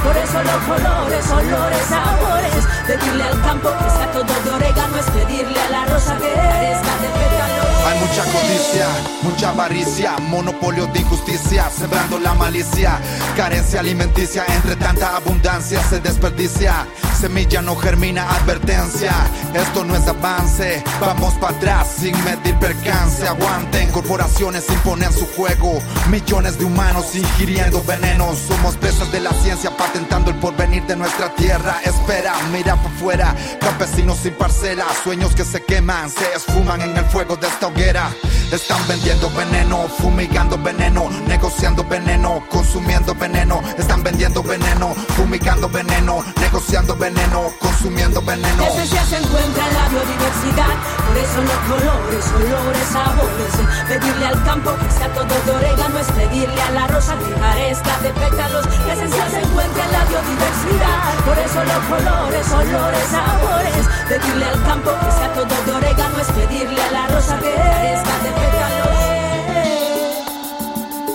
por 0.04 0.16
eso 0.16 0.42
los 0.42 0.62
colores, 0.64 1.30
olores, 1.30 1.86
sabores. 1.86 2.66
Pedirle 2.86 3.24
al 3.24 3.40
campo 3.42 3.68
que 3.78 3.90
sea 3.90 4.10
todo 4.12 4.24
de 4.24 4.50
orégano 4.50 4.96
es 4.98 5.10
pedirle 5.10 5.60
a 5.60 5.70
la 5.70 5.84
rosa 5.86 6.16
que 6.16 6.32
carezca 6.32 6.92
de 7.00 7.08
pétalos. 7.08 7.59
Hay 7.86 7.98
mucha 7.98 8.24
codicia, 8.24 8.86
mucha 9.22 9.50
avaricia, 9.50 10.18
monopolio 10.18 10.86
de 10.88 11.00
injusticia, 11.00 11.70
sembrando 11.70 12.18
la 12.18 12.34
malicia, 12.34 12.98
carencia 13.36 13.80
alimenticia, 13.80 14.44
entre 14.48 14.76
tanta 14.76 15.16
abundancia 15.16 15.82
se 15.88 15.98
desperdicia, 16.00 16.86
semilla 17.18 17.62
no 17.62 17.74
germina, 17.76 18.30
advertencia, 18.30 19.12
esto 19.54 19.84
no 19.84 19.96
es 19.96 20.06
avance, 20.06 20.84
vamos 21.00 21.34
para 21.34 21.56
atrás 21.56 21.88
sin 21.98 22.12
medir 22.24 22.54
percance, 22.56 23.26
aguanten, 23.26 23.90
corporaciones 23.90 24.68
imponen 24.68 25.12
su 25.12 25.26
juego, 25.34 25.80
millones 26.10 26.58
de 26.58 26.66
humanos 26.66 27.14
ingiriendo 27.14 27.82
venenos, 27.84 28.38
somos 28.38 28.76
presas 28.76 29.10
de 29.10 29.20
la 29.20 29.32
ciencia 29.42 29.70
patentando 29.76 30.30
el 30.30 30.36
porvenir 30.38 30.84
de 30.84 30.96
nuestra 30.96 31.34
tierra, 31.34 31.80
espera, 31.84 32.34
mira 32.52 32.76
para 32.76 32.94
afuera, 32.94 33.34
campesinos 33.60 34.18
sin 34.18 34.34
parcela, 34.34 34.84
sueños 35.02 35.34
que 35.34 35.44
se 35.44 35.62
queman, 35.64 36.10
se 36.10 36.34
esfuman 36.34 36.82
en 36.82 36.96
el 36.96 37.04
fuego 37.06 37.36
de 37.36 37.46
esta 37.46 37.69
get 37.74 37.96
out. 37.96 38.39
Están 38.52 38.84
vendiendo 38.88 39.30
veneno, 39.30 39.86
fumigando 39.98 40.58
veneno, 40.58 41.08
negociando 41.28 41.84
veneno, 41.84 42.42
consumiendo 42.48 43.14
veneno. 43.14 43.60
Están 43.78 44.02
vendiendo 44.02 44.42
veneno, 44.42 44.92
fumigando 45.16 45.68
veneno, 45.68 46.24
negociando 46.40 46.96
veneno, 46.96 47.52
consumiendo 47.60 48.20
veneno. 48.20 48.64
Esencia 48.64 49.04
se 49.04 49.18
encuentra 49.18 49.68
en 49.68 49.74
la 49.74 49.88
biodiversidad, 49.88 50.74
por 51.06 51.16
eso 51.16 51.42
los 51.42 51.60
colores, 51.70 52.24
olores, 52.34 52.86
sabores. 52.90 53.54
Pedirle 53.86 54.26
al 54.26 54.42
campo 54.42 54.76
que 54.82 54.90
sea 54.98 55.08
todo 55.14 55.34
de 55.46 55.50
orégano 55.52 55.98
es 56.00 56.10
pedirle 56.10 56.60
a 56.60 56.70
la 56.72 56.86
rosa 56.88 57.16
que 57.18 57.32
carezca 57.40 57.98
de 58.02 58.10
pétalos. 58.10 58.66
Esencia 58.66 59.30
se 59.30 59.40
encuentra 59.42 59.84
en 59.84 59.92
la 59.92 60.04
biodiversidad, 60.06 60.98
por 61.24 61.38
eso 61.38 61.64
los 61.70 61.82
colores, 61.86 62.50
olores, 62.50 63.06
sabores. 63.14 63.86
Pedirle 64.08 64.44
al 64.44 64.62
campo 64.64 64.90
que 64.90 65.10
sea 65.12 65.32
todo 65.34 65.54
de 65.66 65.72
orégano 65.72 66.18
es 66.18 66.26
pedirle 66.32 66.82
a 66.82 66.90
la 66.90 67.06
rosa 67.06 67.38
que 67.38 67.50
pétalos. 67.54 68.09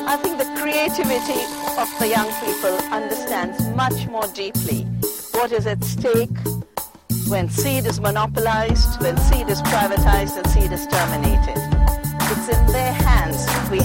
I 0.08 0.18
think 0.22 0.38
the 0.38 0.50
creativity 0.60 1.42
of 1.78 1.90
the 2.00 2.08
young 2.08 2.30
people 2.44 2.78
understands 2.94 3.68
much 3.76 4.08
more 4.08 4.28
deeply 4.34 4.88
what 5.32 5.52
is 5.52 5.68
at 5.68 5.84
stake 5.84 6.30
when 7.28 7.50
seed 7.50 7.86
is 7.86 8.00
monopolized, 8.00 9.02
when 9.02 9.18
seed 9.18 9.50
is 9.50 9.62
privatized, 9.64 10.38
and 10.38 10.48
seed 10.48 10.72
is 10.72 10.86
terminated. 10.88 11.58
It's 12.32 12.50
in 12.50 12.68
their 12.68 12.94
hands 12.94 13.46
we 13.72 13.80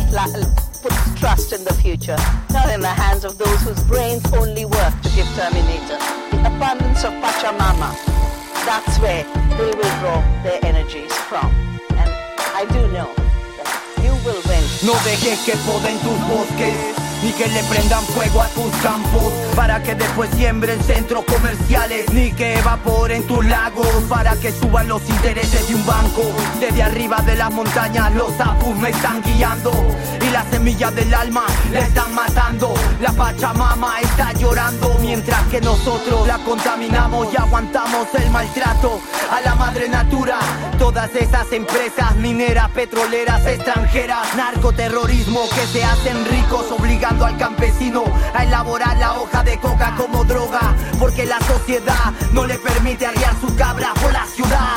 put 0.83 0.93
trust 1.17 1.53
in 1.53 1.65
the 1.65 1.75
future, 1.75 2.17
not 2.51 2.71
in 2.71 2.81
the 2.81 2.89
hands 2.89 3.25
of 3.25 3.39
those 3.39 3.61
whose 3.63 3.83
brains 3.85 4.25
only 4.33 4.65
work 4.65 4.95
to 5.03 5.09
give 5.11 5.27
terminator. 5.37 5.99
The 6.31 6.41
abundance 6.57 7.05
of 7.05 7.13
Pachamama, 7.15 7.95
that's 8.65 8.99
where 8.99 9.25
they 9.59 9.75
will 9.77 9.95
draw 10.01 10.21
their 10.43 10.65
energies 10.65 11.13
from. 11.29 11.47
And 11.91 12.11
I 12.55 12.67
do 12.73 12.93
know 12.93 13.20
No 14.83 14.95
dejes 15.05 15.39
que 15.41 15.53
poden 15.59 15.99
tus 15.99 16.19
bosques 16.27 17.10
ni 17.23 17.33
que 17.33 17.49
le 17.49 17.63
prendan 17.65 18.03
fuego 18.05 18.41
a 18.41 18.49
tus 18.49 18.75
campos 18.77 19.33
para 19.55 19.83
que 19.83 19.95
después 19.95 20.31
siembren 20.37 20.83
centros 20.83 21.25
comerciales, 21.25 22.11
ni 22.13 22.33
que 22.33 22.59
evaporen 22.59 23.27
tus 23.27 23.45
lagos 23.45 23.87
para 24.09 24.35
que 24.37 24.53
suban 24.53 24.89
los 24.89 25.07
intereses 25.09 25.69
de 25.69 25.75
un 25.75 25.87
banco. 25.87 26.23
Desde 26.59 26.83
arriba 26.83 27.19
de 27.23 27.37
las 27.37 27.51
montañas 27.53 28.13
los 28.15 28.39
apus 28.41 28.77
me 28.77 28.91
están 28.91 29.23
guiando 29.23 29.71
y 30.21 30.31
las 30.31 30.47
semillas 30.49 30.95
del 30.95 31.13
alma 31.13 31.45
la 31.73 31.81
están 31.81 32.15
matando. 32.15 32.75
La 33.01 33.13
Pachamama 33.13 34.01
está 34.01 34.33
llorando 34.33 34.97
mientras 35.01 35.43
que 35.49 35.61
nosotros 35.61 36.27
la 36.27 36.39
contaminamos 36.39 37.29
y 37.33 37.37
aguantamos 37.37 38.09
el 38.15 38.31
maltrato 38.31 39.01
a 39.31 39.41
la 39.41 39.55
madre 39.55 39.89
natura. 39.89 40.39
Todas 40.79 41.15
esas 41.15 41.53
empresas 41.53 42.17
mineras, 42.17 42.71
petroleras, 42.71 43.47
extranjeras, 43.47 44.35
narcoterrorismo 44.37 45.49
que 45.51 45.67
se 45.67 45.85
hacen 45.85 46.25
ricos 46.27 46.71
al 47.19 47.37
campesino 47.37 48.05
a 48.35 48.45
elaborar 48.45 48.97
la 48.99 49.15
hoja 49.15 49.43
de 49.43 49.59
coca 49.59 49.95
como 49.97 50.25
droga, 50.25 50.75
porque 50.99 51.27
la 51.27 51.39
sociedad 51.41 52.13
no 52.33 52.47
le 52.47 52.57
permite 52.59 53.05
arriar 53.07 53.35
su 53.41 53.55
cabra 53.57 53.93
por 54.01 54.13
la 54.13 54.25
ciudad. 54.27 54.77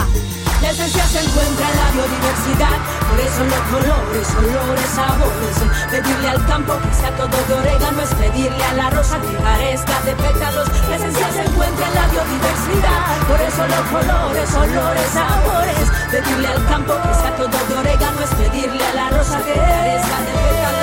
La 0.62 0.72
esencia 0.72 1.06
se 1.06 1.20
encuentra 1.20 1.70
en 1.70 1.78
la 1.78 1.92
biodiversidad, 1.92 2.78
por 3.10 3.20
eso 3.20 3.44
los 3.44 3.64
colores, 3.70 4.28
olores, 4.40 4.90
sabores. 4.96 5.58
Pedirle 5.92 6.30
al 6.30 6.46
campo 6.48 6.74
que 6.82 6.94
sea 6.96 7.12
todo 7.16 7.38
de 7.48 7.54
orégano 7.54 8.02
es 8.02 8.14
pedirle 8.16 8.64
a 8.64 8.74
la 8.74 8.90
rosa 8.90 9.20
que 9.22 9.38
carezca 9.44 10.02
de 10.02 10.16
pétalos. 10.16 10.68
La 10.90 10.96
esencia 10.96 11.32
se 11.34 11.42
encuentra 11.44 11.88
en 11.88 11.96
la 11.96 12.08
biodiversidad, 12.08 13.02
por 13.28 13.42
eso 13.42 13.68
los 13.68 13.86
colores, 13.94 14.54
olores, 14.56 15.10
sabores. 15.14 15.88
Pedirle 16.10 16.48
al 16.48 16.66
campo 16.66 16.94
que 17.04 17.14
sea 17.14 17.36
todo 17.36 17.58
de 17.68 17.76
orégano 17.76 18.22
es 18.22 18.34
pedirle 18.36 18.86
a 18.86 18.94
la 18.94 19.10
rosa 19.10 19.38
que 19.46 19.54
carezca 19.54 20.18
de 20.26 20.32
pétalos. 20.32 20.83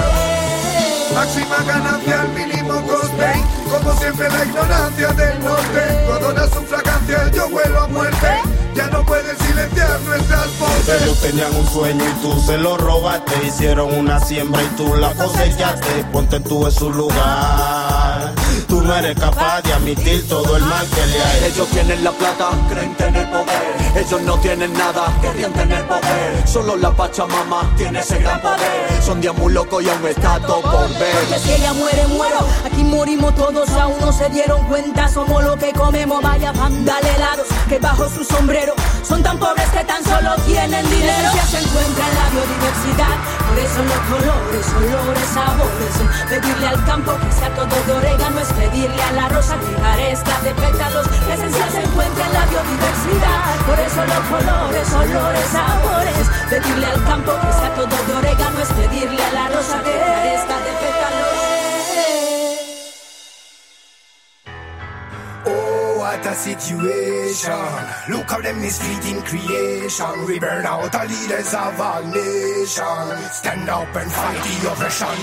Máxima 1.14 1.56
ganancia 1.66 2.20
al 2.22 2.28
mínimo 2.30 2.82
coste. 2.86 3.32
Como 3.70 3.92
siempre 3.98 4.28
la 4.28 4.44
ignorancia 4.44 5.08
del 5.12 5.44
norte. 5.44 5.82
Todo 6.06 6.48
su 6.48 6.62
fragancia, 6.62 7.30
yo 7.32 7.46
huelo 7.48 7.80
a 7.80 7.88
muerte 7.88 8.59
Ya 8.74 8.86
no 8.88 9.04
pueden 9.04 9.36
silenciar 9.38 10.00
nuestras 10.02 10.58
voces 10.58 11.02
Ellos 11.02 11.20
tenían 11.20 11.54
un 11.56 11.66
sueño 11.66 12.04
y 12.04 12.22
tú 12.22 12.40
se 12.40 12.58
lo 12.58 12.76
robaste 12.76 13.46
Hicieron 13.46 13.92
una 13.94 14.20
siembra 14.20 14.62
y 14.62 14.76
tú 14.76 14.94
la 14.94 15.12
cosechaste 15.14 16.04
Ponte 16.12 16.40
tú 16.40 16.66
en 16.66 16.72
su 16.72 16.90
lugar 16.90 18.32
Tú 18.68 18.80
no 18.80 18.94
eres 18.94 19.18
capaz 19.18 19.62
de 19.62 19.72
admitir 19.72 20.28
todo 20.28 20.56
el 20.56 20.62
mal 20.64 20.86
que 20.88 21.06
le 21.06 21.22
hay 21.22 21.44
Ellos 21.52 21.68
tienen 21.68 22.04
la 22.04 22.12
plata, 22.12 22.50
creen 22.68 22.94
tener 22.94 23.30
poder. 23.30 23.80
Ellos 23.96 24.22
no 24.22 24.38
tienen 24.38 24.72
nada, 24.72 25.12
querían 25.20 25.52
tener 25.52 25.84
poder. 25.86 26.46
Solo 26.46 26.76
la 26.76 26.90
Pachamama 26.92 27.74
tiene 27.76 28.00
ese 28.00 28.18
gran 28.18 28.40
poder. 28.40 29.02
Son 29.02 29.20
días 29.20 29.34
muy 29.34 29.52
locos 29.52 29.82
y 29.82 29.88
aún 29.88 30.06
está 30.06 30.38
todo 30.40 30.60
por 30.62 30.88
ver. 30.98 31.14
Porque 31.14 31.38
si 31.40 31.52
ella 31.52 31.72
muere, 31.72 32.06
muero. 32.06 32.46
Aquí 32.64 32.84
morimos 32.84 33.34
todos, 33.34 33.68
aún 33.70 33.98
no 34.00 34.12
se 34.12 34.28
dieron 34.28 34.64
cuenta. 34.68 35.08
Somos 35.08 35.42
lo 35.42 35.56
que 35.56 35.72
comemos, 35.72 36.22
vaya 36.22 36.52
helados 36.52 37.46
que 37.68 37.78
bajo 37.78 38.08
su 38.08 38.24
sombrero 38.24 38.59
son 39.02 39.22
tan 39.22 39.38
pobres 39.38 39.68
que 39.70 39.84
tan 39.84 40.02
solo 40.04 40.34
tienen 40.46 40.84
dinero. 40.90 41.30
La 41.34 41.42
se 41.42 41.58
encuentra 41.58 42.04
en 42.08 42.14
la 42.14 42.26
biodiversidad, 42.30 43.16
por 43.48 43.58
eso 43.58 43.80
los 43.82 44.00
colores, 44.10 44.66
olores, 44.76 45.28
sabores. 45.34 45.94
Pedirle 46.28 46.66
al 46.68 46.84
campo 46.84 47.12
que 47.18 47.32
sea 47.32 47.50
todo 47.54 47.76
de 47.86 47.92
orégano 47.92 48.40
es 48.40 48.52
pedirle 48.52 49.02
a 49.02 49.12
la 49.12 49.28
rosa 49.28 49.56
que 49.58 49.82
carezca 49.82 50.40
de 50.42 50.50
pétalos. 50.54 51.06
La 51.28 51.34
esencia 51.34 51.70
se 51.70 51.82
encuentra 51.82 52.26
en 52.26 52.32
la 52.32 52.46
biodiversidad, 52.46 53.56
por 53.66 53.78
eso 53.80 54.00
los 54.04 54.22
colores, 54.28 54.92
olores, 54.92 55.46
sabores. 55.50 56.24
Pedirle 56.50 56.86
al 56.86 57.04
campo 57.04 57.32
que 57.40 57.52
sea 57.52 57.74
todo 57.74 57.96
de 58.06 58.12
orégano 58.14 58.60
es 58.60 58.68
pedirle 58.72 59.22
a 59.24 59.32
la 59.32 59.48
rosa 59.48 59.82
que 59.82 59.90
carezca 59.90 60.56
de 60.58 60.70
pétalos. 60.70 60.89
What 66.10 66.26
a 66.26 66.34
situation. 66.34 67.70
Look 68.08 68.30
how 68.30 68.40
them 68.40 68.60
misleading 68.60 69.22
creation. 69.22 70.26
We 70.26 70.38
burn 70.38 70.66
out 70.66 70.90
the 70.90 71.02
leaders 71.06 71.54
of 71.54 71.80
all 71.80 72.02
nations. 72.02 73.30
Stand 73.38 73.68
up 73.68 73.94
and 73.94 74.10
fight 74.10 74.40
the 74.42 74.70
oppression. 74.70 75.16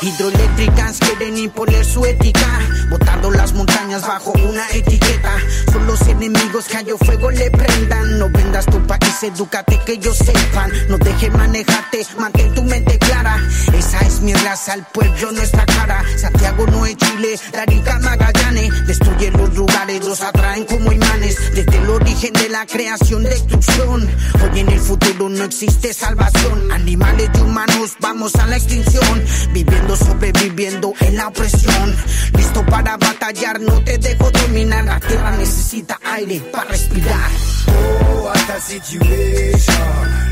Hidroeléctricas 0.00 0.98
quieren 0.98 1.38
imponer 1.38 1.84
su 1.84 2.04
ética, 2.04 2.60
botando 2.90 3.30
las 3.30 3.52
montañas 3.52 4.02
bajo 4.02 4.32
una 4.32 4.66
etiqueta. 4.70 5.36
Son 5.72 5.86
los 5.86 6.00
enemigos 6.08 6.64
que 6.66 6.78
a 6.78 6.96
fuego 6.96 7.30
le 7.30 7.50
prendan. 7.50 8.18
No 8.18 8.28
vendas 8.30 8.66
tu 8.66 8.80
país, 8.86 9.22
edúcate 9.22 9.78
que 9.84 9.92
ellos 9.92 10.16
sepan. 10.16 10.70
No 10.88 10.98
deje 10.98 11.30
manejarte, 11.30 12.06
mantén 12.18 12.54
tu 12.54 12.62
mente 12.62 12.98
clara. 12.98 13.36
Esa 13.72 14.00
es 14.00 14.20
mi 14.20 14.32
raza, 14.32 14.74
el 14.74 14.84
pueblo 14.84 15.32
nuestra 15.32 15.64
cara. 15.66 16.02
Santiago 16.16 16.66
no 16.66 16.86
es 16.86 16.96
Chile, 16.96 17.38
Arica 17.56 17.98
Magallanes. 18.00 18.86
Destruye 18.86 19.30
los 19.30 19.54
lugares, 19.54 20.04
los 20.04 20.23
atraen 20.24 20.64
como 20.64 20.92
imanes. 20.92 21.36
Desde 21.54 21.76
el 21.78 21.88
origen 21.90 22.32
de 22.32 22.48
la 22.48 22.66
creación, 22.66 23.22
destrucción. 23.24 24.08
Hoy 24.42 24.60
en 24.60 24.68
el 24.70 24.80
futuro 24.80 25.28
no 25.28 25.44
existe 25.44 25.92
salvación. 25.92 26.72
Animales 26.72 27.30
y 27.34 27.40
humanos, 27.40 27.96
vamos 28.00 28.34
a 28.36 28.46
la 28.46 28.56
extinción. 28.56 29.24
Viviendo, 29.52 29.96
sobreviviendo 29.96 30.92
en 31.00 31.16
la 31.16 31.28
opresión. 31.28 31.96
Listo 32.36 32.64
para 32.66 32.96
batallar, 32.96 33.60
no 33.60 33.82
te 33.84 33.98
dejo 33.98 34.30
dominar. 34.30 34.84
La 34.84 35.00
tierra 35.00 35.30
necesita 35.36 35.98
aire 36.04 36.40
para 36.52 36.70
respirar. 36.70 37.30
Oh, 37.66 38.24
what 38.24 38.50
a 38.50 38.60
situation. 38.60 39.74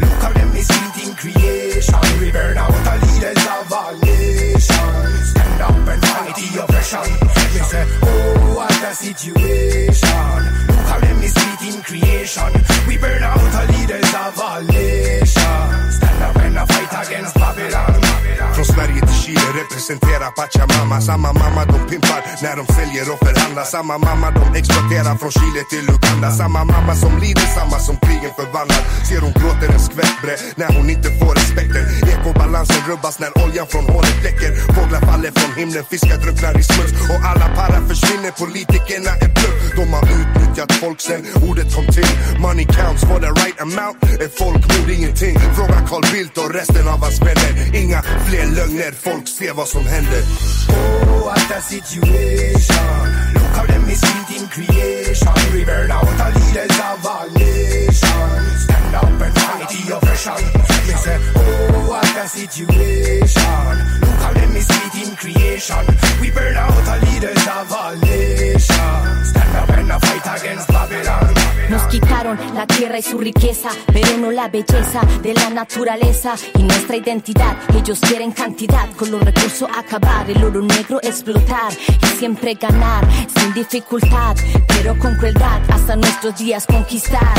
Look 0.00 0.22
how 0.22 0.32
them 0.32 0.52
misleading 0.52 1.14
creation. 1.16 2.00
We 2.20 2.30
burn 2.30 2.58
out 2.58 2.70
the 2.70 3.06
leaders 3.06 3.46
of 3.46 3.72
all 3.72 3.94
nations. 3.98 5.30
Stand 5.30 5.62
up 5.62 5.88
and 5.88 6.02
fight 6.04 6.34
the 6.36 6.62
oppression. 6.62 7.00
We 7.54 7.60
say, 7.60 7.86
oh, 8.02 8.54
what 8.56 8.82
a 8.82 8.94
situation. 8.94 9.51
casa, 21.02 21.18
mama 21.18 21.66
don't 21.66 21.88
pimp 21.88 22.04
out. 22.06 22.24
Now 22.42 22.52
I'm 22.52 22.66
feeling 22.66 22.96
it 22.96 23.08
up 23.08 23.22
at 23.22 23.41
förhandlar 23.52 23.64
Samma 23.64 23.98
mamma 23.98 24.30
de 24.30 24.58
exporterar 24.58 25.16
från 25.16 25.30
Chile 25.30 25.62
till 25.70 25.84
Uganda. 25.94 26.30
Samma 26.30 26.64
mamma 26.64 26.94
som 26.94 27.18
lider, 27.18 27.46
samma 27.58 27.78
som 27.78 27.96
krigen 27.96 28.32
förvandlar. 28.36 28.82
Ser 29.08 29.20
hon 29.20 29.32
gråter 29.32 29.68
en 29.74 29.80
skvätt 29.80 30.16
bre 30.22 30.36
när 30.56 30.70
hon 30.76 30.90
inte 30.90 31.08
får 31.18 31.34
respekten. 31.34 31.84
Ekobalansen 32.14 32.82
rubbas 32.90 33.18
när 33.22 33.30
oljan 33.44 33.66
från 33.72 33.84
hålet 33.94 34.18
läcker. 34.24 34.50
Fåglar 34.74 35.00
faller 35.08 35.32
från 35.38 35.52
himlen, 35.60 35.84
fiskar 35.90 36.18
drunknar 36.22 36.54
i 36.60 36.62
smuts. 36.62 36.92
Och 37.12 37.20
alla 37.30 37.46
parar 37.56 37.82
försvinner, 37.90 38.32
politikerna 38.42 39.12
är 39.24 39.30
bluff. 39.36 39.56
De 39.78 39.84
har 39.96 40.04
utnyttjat 40.20 40.72
folk 40.82 41.00
sen 41.00 41.22
ordet 41.48 41.68
kom 41.74 41.86
till. 41.96 42.10
Money 42.44 42.66
counts 42.78 43.02
for 43.08 43.18
the 43.26 43.32
right 43.42 43.58
amount. 43.66 43.96
Ett 44.24 44.34
folkmord 44.40 44.88
ingenting? 44.98 45.34
Fråga 45.56 45.78
Carl 45.88 46.04
Bildt 46.12 46.36
och 46.42 46.50
resten 46.58 46.84
av 46.94 46.98
hans 47.04 47.18
vänner. 47.26 47.52
Inga 47.80 48.00
fler 48.26 48.46
lögner, 48.58 48.92
folk 49.06 49.26
ser 49.38 49.52
vad 49.60 49.68
som 49.74 49.84
händer. 49.94 50.22
Oh, 50.68 51.24
what 51.24 51.50
a 51.56 51.60
situation. 51.72 53.41
How 53.54 53.66
them 53.66 53.86
misleading 53.86 54.48
creation. 54.48 55.28
We 55.52 55.64
burn 55.64 55.90
out 55.90 56.04
the 56.04 56.28
leaders 56.40 56.78
of 56.80 57.06
all 57.06 57.28
nations. 57.30 58.62
Stand 58.64 58.94
up 58.94 59.04
and 59.04 59.34
fight 59.34 59.68
the 59.68 59.96
oppression. 59.96 60.40
We 60.86 60.94
say, 60.94 61.18
oh, 61.36 61.88
what 61.88 62.16
a 62.16 62.28
situation. 62.28 63.74
Look 64.00 64.20
how 64.24 64.32
them 64.32 64.52
misleading 64.52 65.16
creation. 65.16 65.84
We 66.20 66.30
burn 66.30 66.56
out 66.56 66.72
the 66.88 67.06
leaders 67.06 67.46
of 67.48 67.72
all 67.72 67.96
nations. 67.96 69.28
Stand 69.28 69.56
up 69.56 69.70
and 69.70 69.92
fight 70.02 70.40
against 70.40 70.68
Babylon. 70.68 71.31
Nos 71.72 71.84
quitaron 71.84 72.38
la 72.54 72.66
tierra 72.66 72.98
y 72.98 73.02
su 73.02 73.16
riqueza, 73.16 73.70
pero 73.90 74.18
no 74.18 74.30
la 74.30 74.48
belleza 74.48 75.00
de 75.22 75.32
la 75.32 75.48
naturaleza 75.48 76.34
y 76.58 76.64
nuestra 76.64 76.96
identidad. 76.96 77.56
Ellos 77.74 77.98
quieren 77.98 78.30
cantidad, 78.30 78.90
con 78.90 79.10
los 79.10 79.22
recursos 79.22 79.70
acabar, 79.74 80.28
el 80.28 80.44
oro 80.44 80.60
negro 80.60 81.00
explotar 81.02 81.72
y 81.72 82.06
siempre 82.18 82.56
ganar 82.56 83.06
sin 83.34 83.54
dificultad, 83.54 84.36
pero 84.68 84.98
con 84.98 85.14
crueldad 85.16 85.62
hasta 85.70 85.96
nuestros 85.96 86.36
días 86.36 86.66
conquistar. 86.66 87.32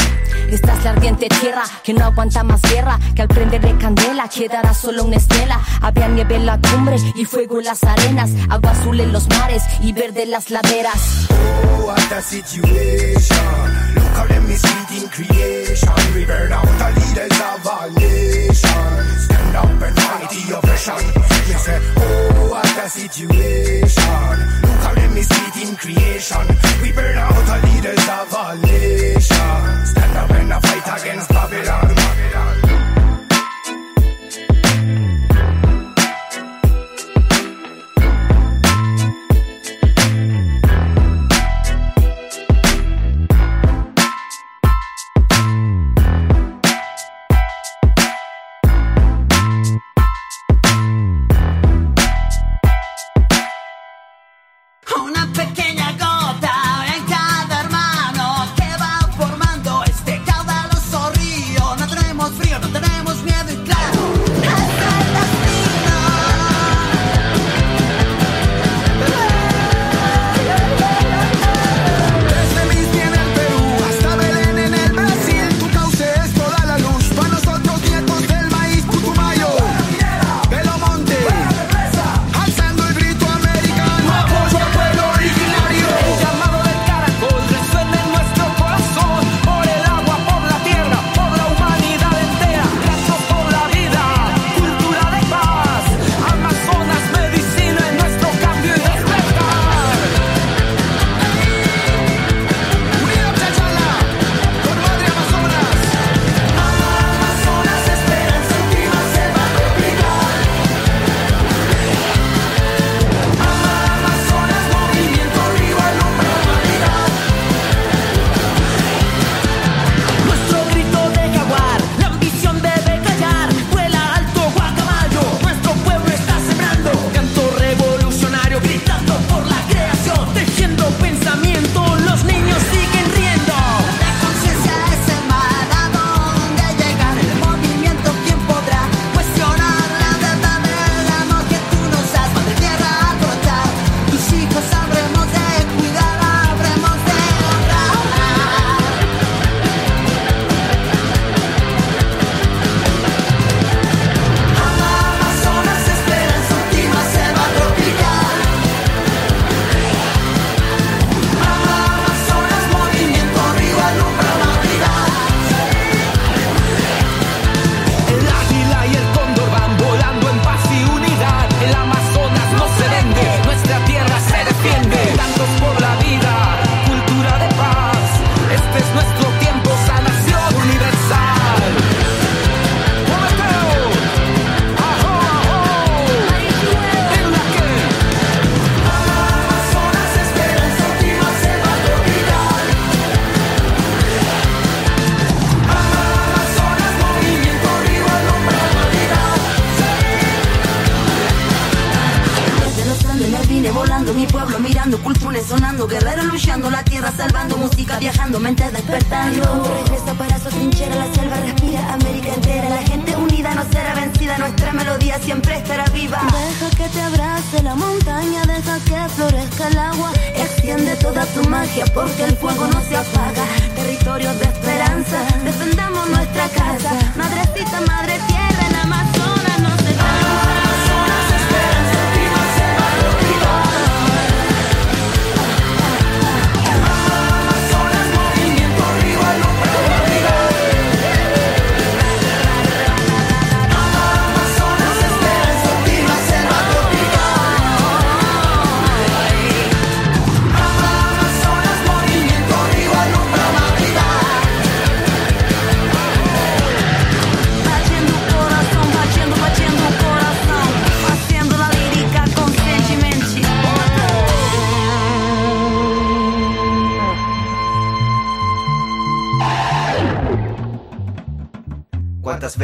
Esta 0.49 0.73
es 0.79 0.83
la 0.83 0.89
ardiente 0.89 1.27
tierra 1.29 1.65
que 1.83 1.93
no 1.93 2.03
aguanta 2.03 2.43
más 2.43 2.63
guerra, 2.63 2.99
que 3.13 3.21
al 3.21 3.27
prenderle 3.27 3.77
candela 3.77 4.27
quedará 4.29 4.73
solo 4.73 5.03
una 5.03 5.17
estela. 5.17 5.61
Había 5.79 6.07
nieve 6.07 6.37
en 6.37 6.47
la 6.47 6.59
cumbre 6.59 6.95
y 7.13 7.25
fuego 7.25 7.59
en 7.59 7.65
las 7.65 7.83
arenas, 7.83 8.31
agua 8.49 8.71
azul 8.71 8.99
en 8.99 9.13
los 9.13 9.29
mares 9.29 9.61
y 9.79 9.93
verde 9.93 10.23
en 10.23 10.31
las 10.31 10.49
laderas. 10.49 11.27
Oh, 11.29 11.85
what 11.85 12.11
a 12.11 12.19
situation. 12.19 13.72
How 14.13 14.25
them 14.27 14.47
misleading 14.47 15.09
creation. 15.09 15.89
We 16.13 16.25
burn 16.25 16.51
out 16.51 16.65
the 16.65 16.89
leaders 16.99 17.39
of 17.41 17.67
all 17.67 17.89
nations. 17.89 19.25
Stand 19.25 19.55
up 19.55 19.81
and 19.81 19.95
fight 19.99 20.29
the 20.29 20.57
oppression. 20.57 21.01
We 21.47 21.53
say, 21.65 21.79
oh, 21.97 22.49
what 22.51 22.77
a 22.77 22.89
situation. 22.89 24.35
Look 24.63 24.81
how 24.85 24.93
them 24.93 25.13
misleading 25.13 25.75
creation. 25.75 26.45
We 26.81 26.91
burn 26.91 27.17
out 27.17 27.33
the 27.33 27.67
leaders 27.67 28.07
of 28.09 28.33
all 28.33 28.55
nations. 28.57 29.89
Stand 29.91 30.17
up 30.17 30.31
and 30.31 30.53
fight 30.63 31.01
against 31.01 31.29
Babylon. 31.29 31.95
Babylon. 31.95 32.62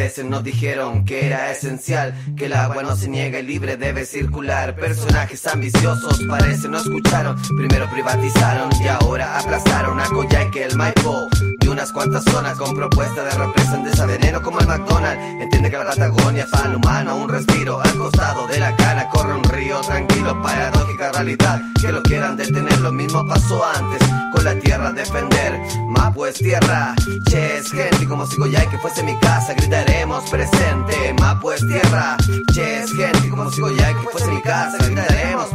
Veces 0.09 0.25
nos 0.25 0.43
dijeron 0.43 1.05
que 1.05 1.27
era 1.27 1.51
esencial 1.51 2.15
que 2.35 2.47
el 2.47 2.53
agua 2.53 2.81
no 2.81 2.95
se 2.95 3.07
niega 3.07 3.37
y 3.37 3.43
libre 3.43 3.77
debe 3.77 4.07
circular? 4.07 4.75
Personajes 4.75 5.45
ambiciosos 5.45 6.21
parece 6.27 6.67
no 6.67 6.79
escucharon. 6.79 7.39
Primero 7.55 7.87
privatizaron 7.91 8.71
y 8.83 8.87
ahora 8.87 9.37
aplazaron 9.37 9.99
a 9.99 10.05
Coyhaique, 10.05 10.63
el 10.63 10.75
Maipo 10.75 11.29
unas 11.69 11.91
cuantas 11.91 12.23
zonas 12.23 12.57
con 12.57 12.75
propuesta 12.75 13.23
de 13.23 13.31
represión 13.31 13.83
de 13.83 13.91
esa 13.91 14.05
veneno 14.05 14.41
como 14.41 14.59
el 14.59 14.67
McDonald's. 14.67 15.21
Entiende 15.41 15.69
que 15.69 15.77
la 15.77 15.85
Patagonia 15.85 16.43
es 16.43 16.65
el 16.65 16.75
humano 16.75 17.15
un 17.15 17.29
respiro. 17.29 17.81
Al 17.81 17.95
costado 17.95 18.47
de 18.47 18.59
la 18.59 18.75
cana 18.75 19.07
corre 19.09 19.35
un 19.35 19.43
río 19.43 19.79
tranquilo, 19.81 20.41
paradójica 20.41 21.11
realidad. 21.11 21.61
Que 21.79 21.91
lo 21.91 22.01
quieran 22.03 22.37
detener, 22.37 22.79
lo 22.81 22.91
mismo 22.91 23.25
pasó 23.25 23.63
antes 23.65 24.07
con 24.33 24.43
la 24.43 24.55
tierra 24.55 24.91
defender. 24.91 25.59
Mapo 25.87 26.25
es 26.27 26.35
tierra, 26.35 26.95
che 27.29 27.61
gente, 27.63 28.07
como 28.07 28.25
si 28.25 28.35
Coyhaique 28.37 28.77
fuese 28.77 29.03
mi 29.03 29.17
casa, 29.19 29.53
gritaremos 29.53 30.29
presente. 30.29 31.13
Mapo 31.19 31.51
es 31.51 31.65
tierra, 31.65 32.17
che 32.53 32.85
gente, 32.87 33.29
como 33.29 33.49
si 33.51 33.61
Coyhaique 33.61 34.07
fuese 34.11 34.27
mi 34.27 34.41
casa, 34.41 34.77
gritaremos 34.77 35.49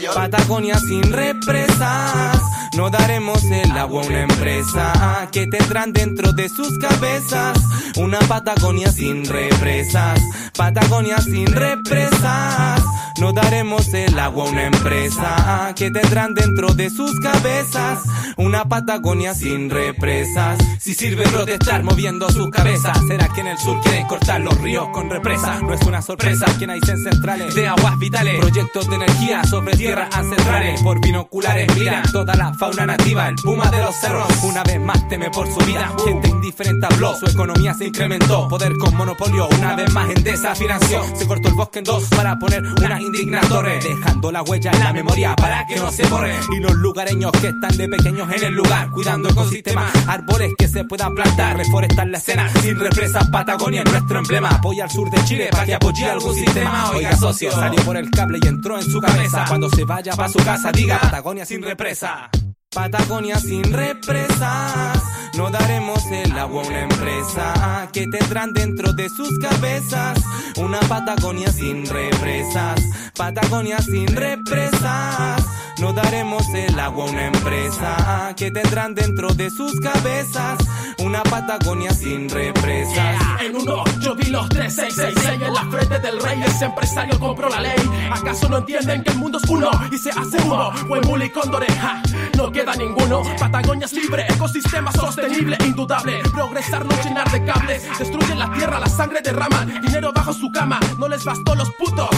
yo. 0.00 0.14
Patagonia 0.14 0.78
sin 0.78 1.02
represas. 1.12 2.61
No 2.74 2.88
daremos 2.88 3.44
el 3.44 3.70
agua 3.72 4.02
a 4.02 4.06
una 4.06 4.22
empresa 4.22 5.28
que 5.30 5.46
tendrán 5.46 5.92
dentro 5.92 6.32
de 6.32 6.48
sus 6.48 6.78
cabezas 6.78 7.58
una 7.96 8.18
Patagonia 8.20 8.90
sin 8.90 9.26
represas. 9.26 10.20
Patagonia 10.56 11.18
sin 11.18 11.46
represas. 11.46 12.82
No 13.20 13.32
daremos 13.32 13.92
el 13.94 14.18
agua 14.18 14.46
a 14.46 14.50
una 14.50 14.66
empresa 14.66 15.72
que 15.76 15.90
tendrán 15.90 16.34
dentro 16.34 16.74
de 16.74 16.90
sus 16.90 17.18
cabezas 17.20 18.00
una 18.36 18.64
Patagonia 18.64 19.34
sin 19.34 19.70
represas. 19.70 20.58
Si 20.80 20.94
sirve 20.94 21.24
protestar 21.28 21.82
moviendo 21.82 22.28
sus 22.30 22.50
cabezas, 22.50 22.98
será 23.06 23.28
que 23.28 23.40
en 23.40 23.48
el 23.48 23.58
sur 23.58 23.80
quieren 23.82 24.06
cortar 24.06 24.40
los 24.40 24.58
ríos 24.60 24.88
con 24.92 25.10
represas. 25.10 25.62
No 25.62 25.74
es 25.74 25.82
una 25.82 26.02
sorpresa 26.02 26.46
que 26.58 26.70
hay 26.70 26.80
en 26.88 26.98
centrales 26.98 27.54
de 27.54 27.68
aguas 27.68 27.98
vitales, 27.98 28.40
proyectos 28.40 28.88
de 28.88 28.96
energía 28.96 29.44
sobre 29.44 29.76
tierras 29.76 30.14
ancestrales. 30.16 30.82
Por 30.82 31.00
binoculares 31.00 31.74
miran 31.76 32.10
toda 32.10 32.34
la 32.34 32.54
fauna 32.54 32.86
nativa, 32.86 33.28
el 33.28 33.36
puma 33.36 33.70
de 33.70 33.82
los 33.82 33.94
cerros. 33.96 34.28
Una 34.42 34.62
vez 34.62 34.80
más 34.80 35.08
teme 35.08 35.30
por 35.30 35.46
su 35.46 35.64
vida, 35.66 35.92
gente 36.04 36.28
indiferente 36.28 36.86
habló, 36.86 37.14
su 37.16 37.26
economía 37.26 37.74
se 37.74 37.86
incrementó. 37.86 38.48
Poder 38.48 38.72
con 38.78 38.96
monopolio, 38.96 39.48
una 39.58 39.76
vez 39.76 39.92
más 39.92 40.10
Endesa 40.10 40.54
financió. 40.54 41.02
Se 41.16 41.26
cortó 41.26 41.48
el 41.48 41.54
bosque 41.54 41.78
en 41.80 41.84
dos 41.84 42.04
para 42.10 42.38
poner 42.38 42.62
una 42.62 43.00
indignadores, 43.02 43.84
dejando 43.84 44.32
la 44.32 44.42
huella 44.42 44.70
en 44.72 44.80
la 44.80 44.92
memoria 44.92 45.36
para 45.36 45.66
que 45.66 45.76
no 45.76 45.90
se 45.90 46.06
borre. 46.06 46.38
Y 46.52 46.60
los 46.60 46.74
lugareños 46.74 47.32
que 47.32 47.48
están 47.48 47.76
de 47.76 47.88
pequeños 47.88 48.30
en 48.32 48.44
el 48.44 48.54
lugar, 48.54 48.90
cuidando 48.90 49.28
ecosistemas, 49.28 49.92
árboles 50.06 50.52
que 50.56 50.68
se 50.68 50.84
puedan 50.84 51.14
plantar, 51.14 51.56
reforestar 51.56 52.06
la 52.08 52.18
escena, 52.18 52.48
sin 52.60 52.78
represas, 52.78 53.28
Patagonia 53.28 53.82
es 53.82 53.90
nuestro 53.90 54.18
emblema. 54.18 54.48
Apoya 54.50 54.84
al 54.84 54.90
sur 54.90 55.10
de 55.10 55.24
Chile 55.24 55.48
para 55.50 55.66
que 55.66 55.74
apoye 55.74 56.04
algún 56.04 56.34
sistema. 56.34 56.90
Oiga, 56.90 57.16
socio, 57.16 57.50
salió 57.50 57.82
por 57.84 57.96
el 57.96 58.10
cable 58.10 58.38
y 58.42 58.48
entró 58.48 58.78
en 58.78 58.84
su 58.84 59.00
cabeza. 59.00 59.44
Cuando 59.48 59.68
se 59.70 59.84
vaya 59.84 60.14
para 60.14 60.28
su 60.28 60.38
casa, 60.38 60.72
diga 60.72 60.98
Patagonia 61.00 61.44
sin 61.44 61.62
represa. 61.62 62.30
Patagonia 62.72 63.38
sin 63.38 63.64
represas, 63.70 64.98
no 65.36 65.50
daremos 65.50 66.04
el 66.10 66.32
agua 66.38 66.62
a 66.62 66.66
una 66.66 66.80
empresa 66.80 67.88
que 67.92 68.06
tendrán 68.06 68.52
dentro 68.52 68.92
de 68.92 69.08
sus 69.08 69.38
cabezas 69.38 70.18
una 70.56 70.80
Patagonia 70.80 71.50
sin 71.50 71.86
represas. 71.86 72.80
Patagonia 73.16 73.78
sin 73.78 74.06
represas, 74.08 75.42
no 75.78 75.92
daremos 75.92 76.46
el 76.54 76.78
agua 76.78 77.06
a 77.06 77.10
una 77.10 77.26
empresa 77.26 78.34
que 78.36 78.50
tendrán 78.50 78.94
dentro 78.94 79.34
de 79.34 79.50
sus 79.50 79.78
cabezas 79.80 80.58
una 80.98 81.22
Patagonia 81.22 81.92
sin 81.92 82.28
represas. 82.28 83.40
En 83.40 83.56
uno 83.56 83.84
yo 84.00 84.14
vi 84.14 84.26
los 84.26 84.48
3666 84.48 85.48
en 85.48 85.54
la 85.54 85.64
frente 85.66 85.98
del 85.98 86.20
rey. 86.20 86.42
Ese 86.46 86.66
empresario 86.66 87.18
compró 87.18 87.48
la 87.48 87.60
ley. 87.60 87.90
¿Acaso 88.10 88.48
no 88.48 88.58
entienden 88.58 89.02
que 89.02 89.10
el 89.10 89.18
mundo 89.18 89.38
es 89.42 89.50
uno 89.50 89.70
y 89.90 89.98
se 89.98 90.10
hace 90.10 90.40
uno? 90.44 90.70
Huemul 90.88 91.22
y 91.22 91.30
Cóndoreja, 91.30 92.02
no 92.36 92.52
queda 92.52 92.74
ninguno. 92.76 93.22
Patagonia 93.38 93.86
es 93.86 93.92
libre, 93.92 94.26
ecosistema 94.28 94.92
sostenible, 94.92 95.56
indudable. 95.64 96.20
Progresar, 96.32 96.84
no 96.84 96.94
llenar 97.02 97.30
de 97.30 97.44
cables. 97.44 97.98
Destruyen 97.98 98.38
la 98.38 98.52
tierra, 98.52 98.78
la 98.78 98.88
sangre 98.88 99.20
derraman. 99.22 99.82
Dinero 99.82 100.12
bajo 100.12 100.32
su 100.32 100.50
cama, 100.52 100.78
no 100.98 101.08
les 101.08 101.24
bastó 101.24 101.54
los 101.54 101.70
putos. 101.72 102.10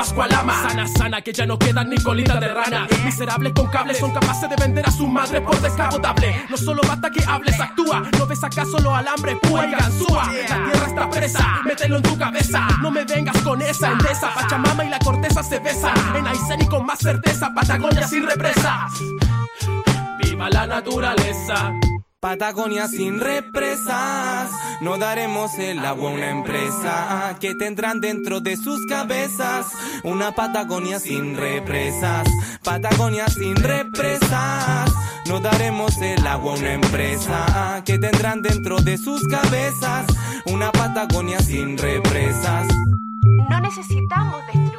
Con 0.00 0.16
Vasco 0.16 0.22
Alama. 0.22 0.54
Sana, 0.68 0.88
sana, 0.88 1.20
que 1.20 1.32
ya 1.32 1.46
no 1.46 1.58
quedan 1.58 1.90
ni 1.90 1.96
colita 1.98 2.38
de 2.40 2.48
rana. 2.48 2.86
Miserables 3.04 3.52
con 3.52 3.66
cables 3.66 3.98
son 3.98 4.12
capaces 4.12 4.48
de 4.48 4.56
vender 4.56 4.86
a 4.86 4.90
su 4.90 5.06
madre 5.06 5.40
por 5.40 5.60
descapotable. 5.60 6.46
No 6.48 6.56
solo 6.56 6.82
basta 6.86 7.10
que 7.10 7.22
hables, 7.24 7.58
actúa. 7.60 8.02
¿No 8.18 8.26
ves 8.26 8.42
acaso 8.42 8.78
lo 8.78 8.94
alambre, 8.94 9.36
púa 9.36 9.66
y 9.66 9.72
ganzúa? 9.72 10.24
La 10.26 10.64
tierra 10.64 10.86
está 10.86 11.10
presa, 11.10 11.60
mételo 11.64 11.96
en 11.96 12.02
tu 12.02 12.16
cabeza. 12.16 12.66
No 12.80 12.90
me 12.90 13.04
vengas 13.04 13.36
con 13.42 13.60
esa 13.60 13.92
endesa. 13.92 14.32
Pachamama 14.34 14.84
y 14.84 14.88
la 14.88 14.98
corteza 14.98 15.42
se 15.42 15.58
besan. 15.58 16.16
En 16.16 16.26
Aysén 16.26 16.62
y 16.62 16.66
con 16.66 16.86
más 16.86 16.98
certeza, 16.98 17.52
Patagonia 17.54 18.06
sin 18.06 18.26
represas. 18.26 18.92
Viva 20.22 20.48
la 20.50 20.66
naturaleza. 20.66 21.72
Patagonia 22.20 22.86
sin 22.86 23.18
represas, 23.18 24.50
no 24.82 24.98
daremos 24.98 25.58
el 25.58 25.78
agua 25.78 26.10
a 26.10 26.12
una 26.12 26.28
empresa 26.28 27.34
que 27.40 27.54
tendrán 27.54 28.02
dentro 28.02 28.40
de 28.40 28.58
sus 28.58 28.84
cabezas. 28.84 29.68
Una 30.04 30.32
Patagonia 30.32 31.00
sin 31.00 31.34
represas. 31.34 32.28
Patagonia 32.62 33.26
sin 33.28 33.56
represas, 33.56 34.92
no 35.28 35.40
daremos 35.40 35.96
el 36.02 36.26
agua 36.26 36.52
a 36.52 36.58
una 36.58 36.74
empresa 36.74 37.82
que 37.86 37.98
tendrán 37.98 38.42
dentro 38.42 38.82
de 38.82 38.98
sus 38.98 39.26
cabezas. 39.26 40.04
Una 40.44 40.70
Patagonia 40.72 41.40
sin 41.40 41.78
represas. 41.78 42.68
No 43.48 43.60
necesitamos 43.60 44.46
destruir 44.46 44.69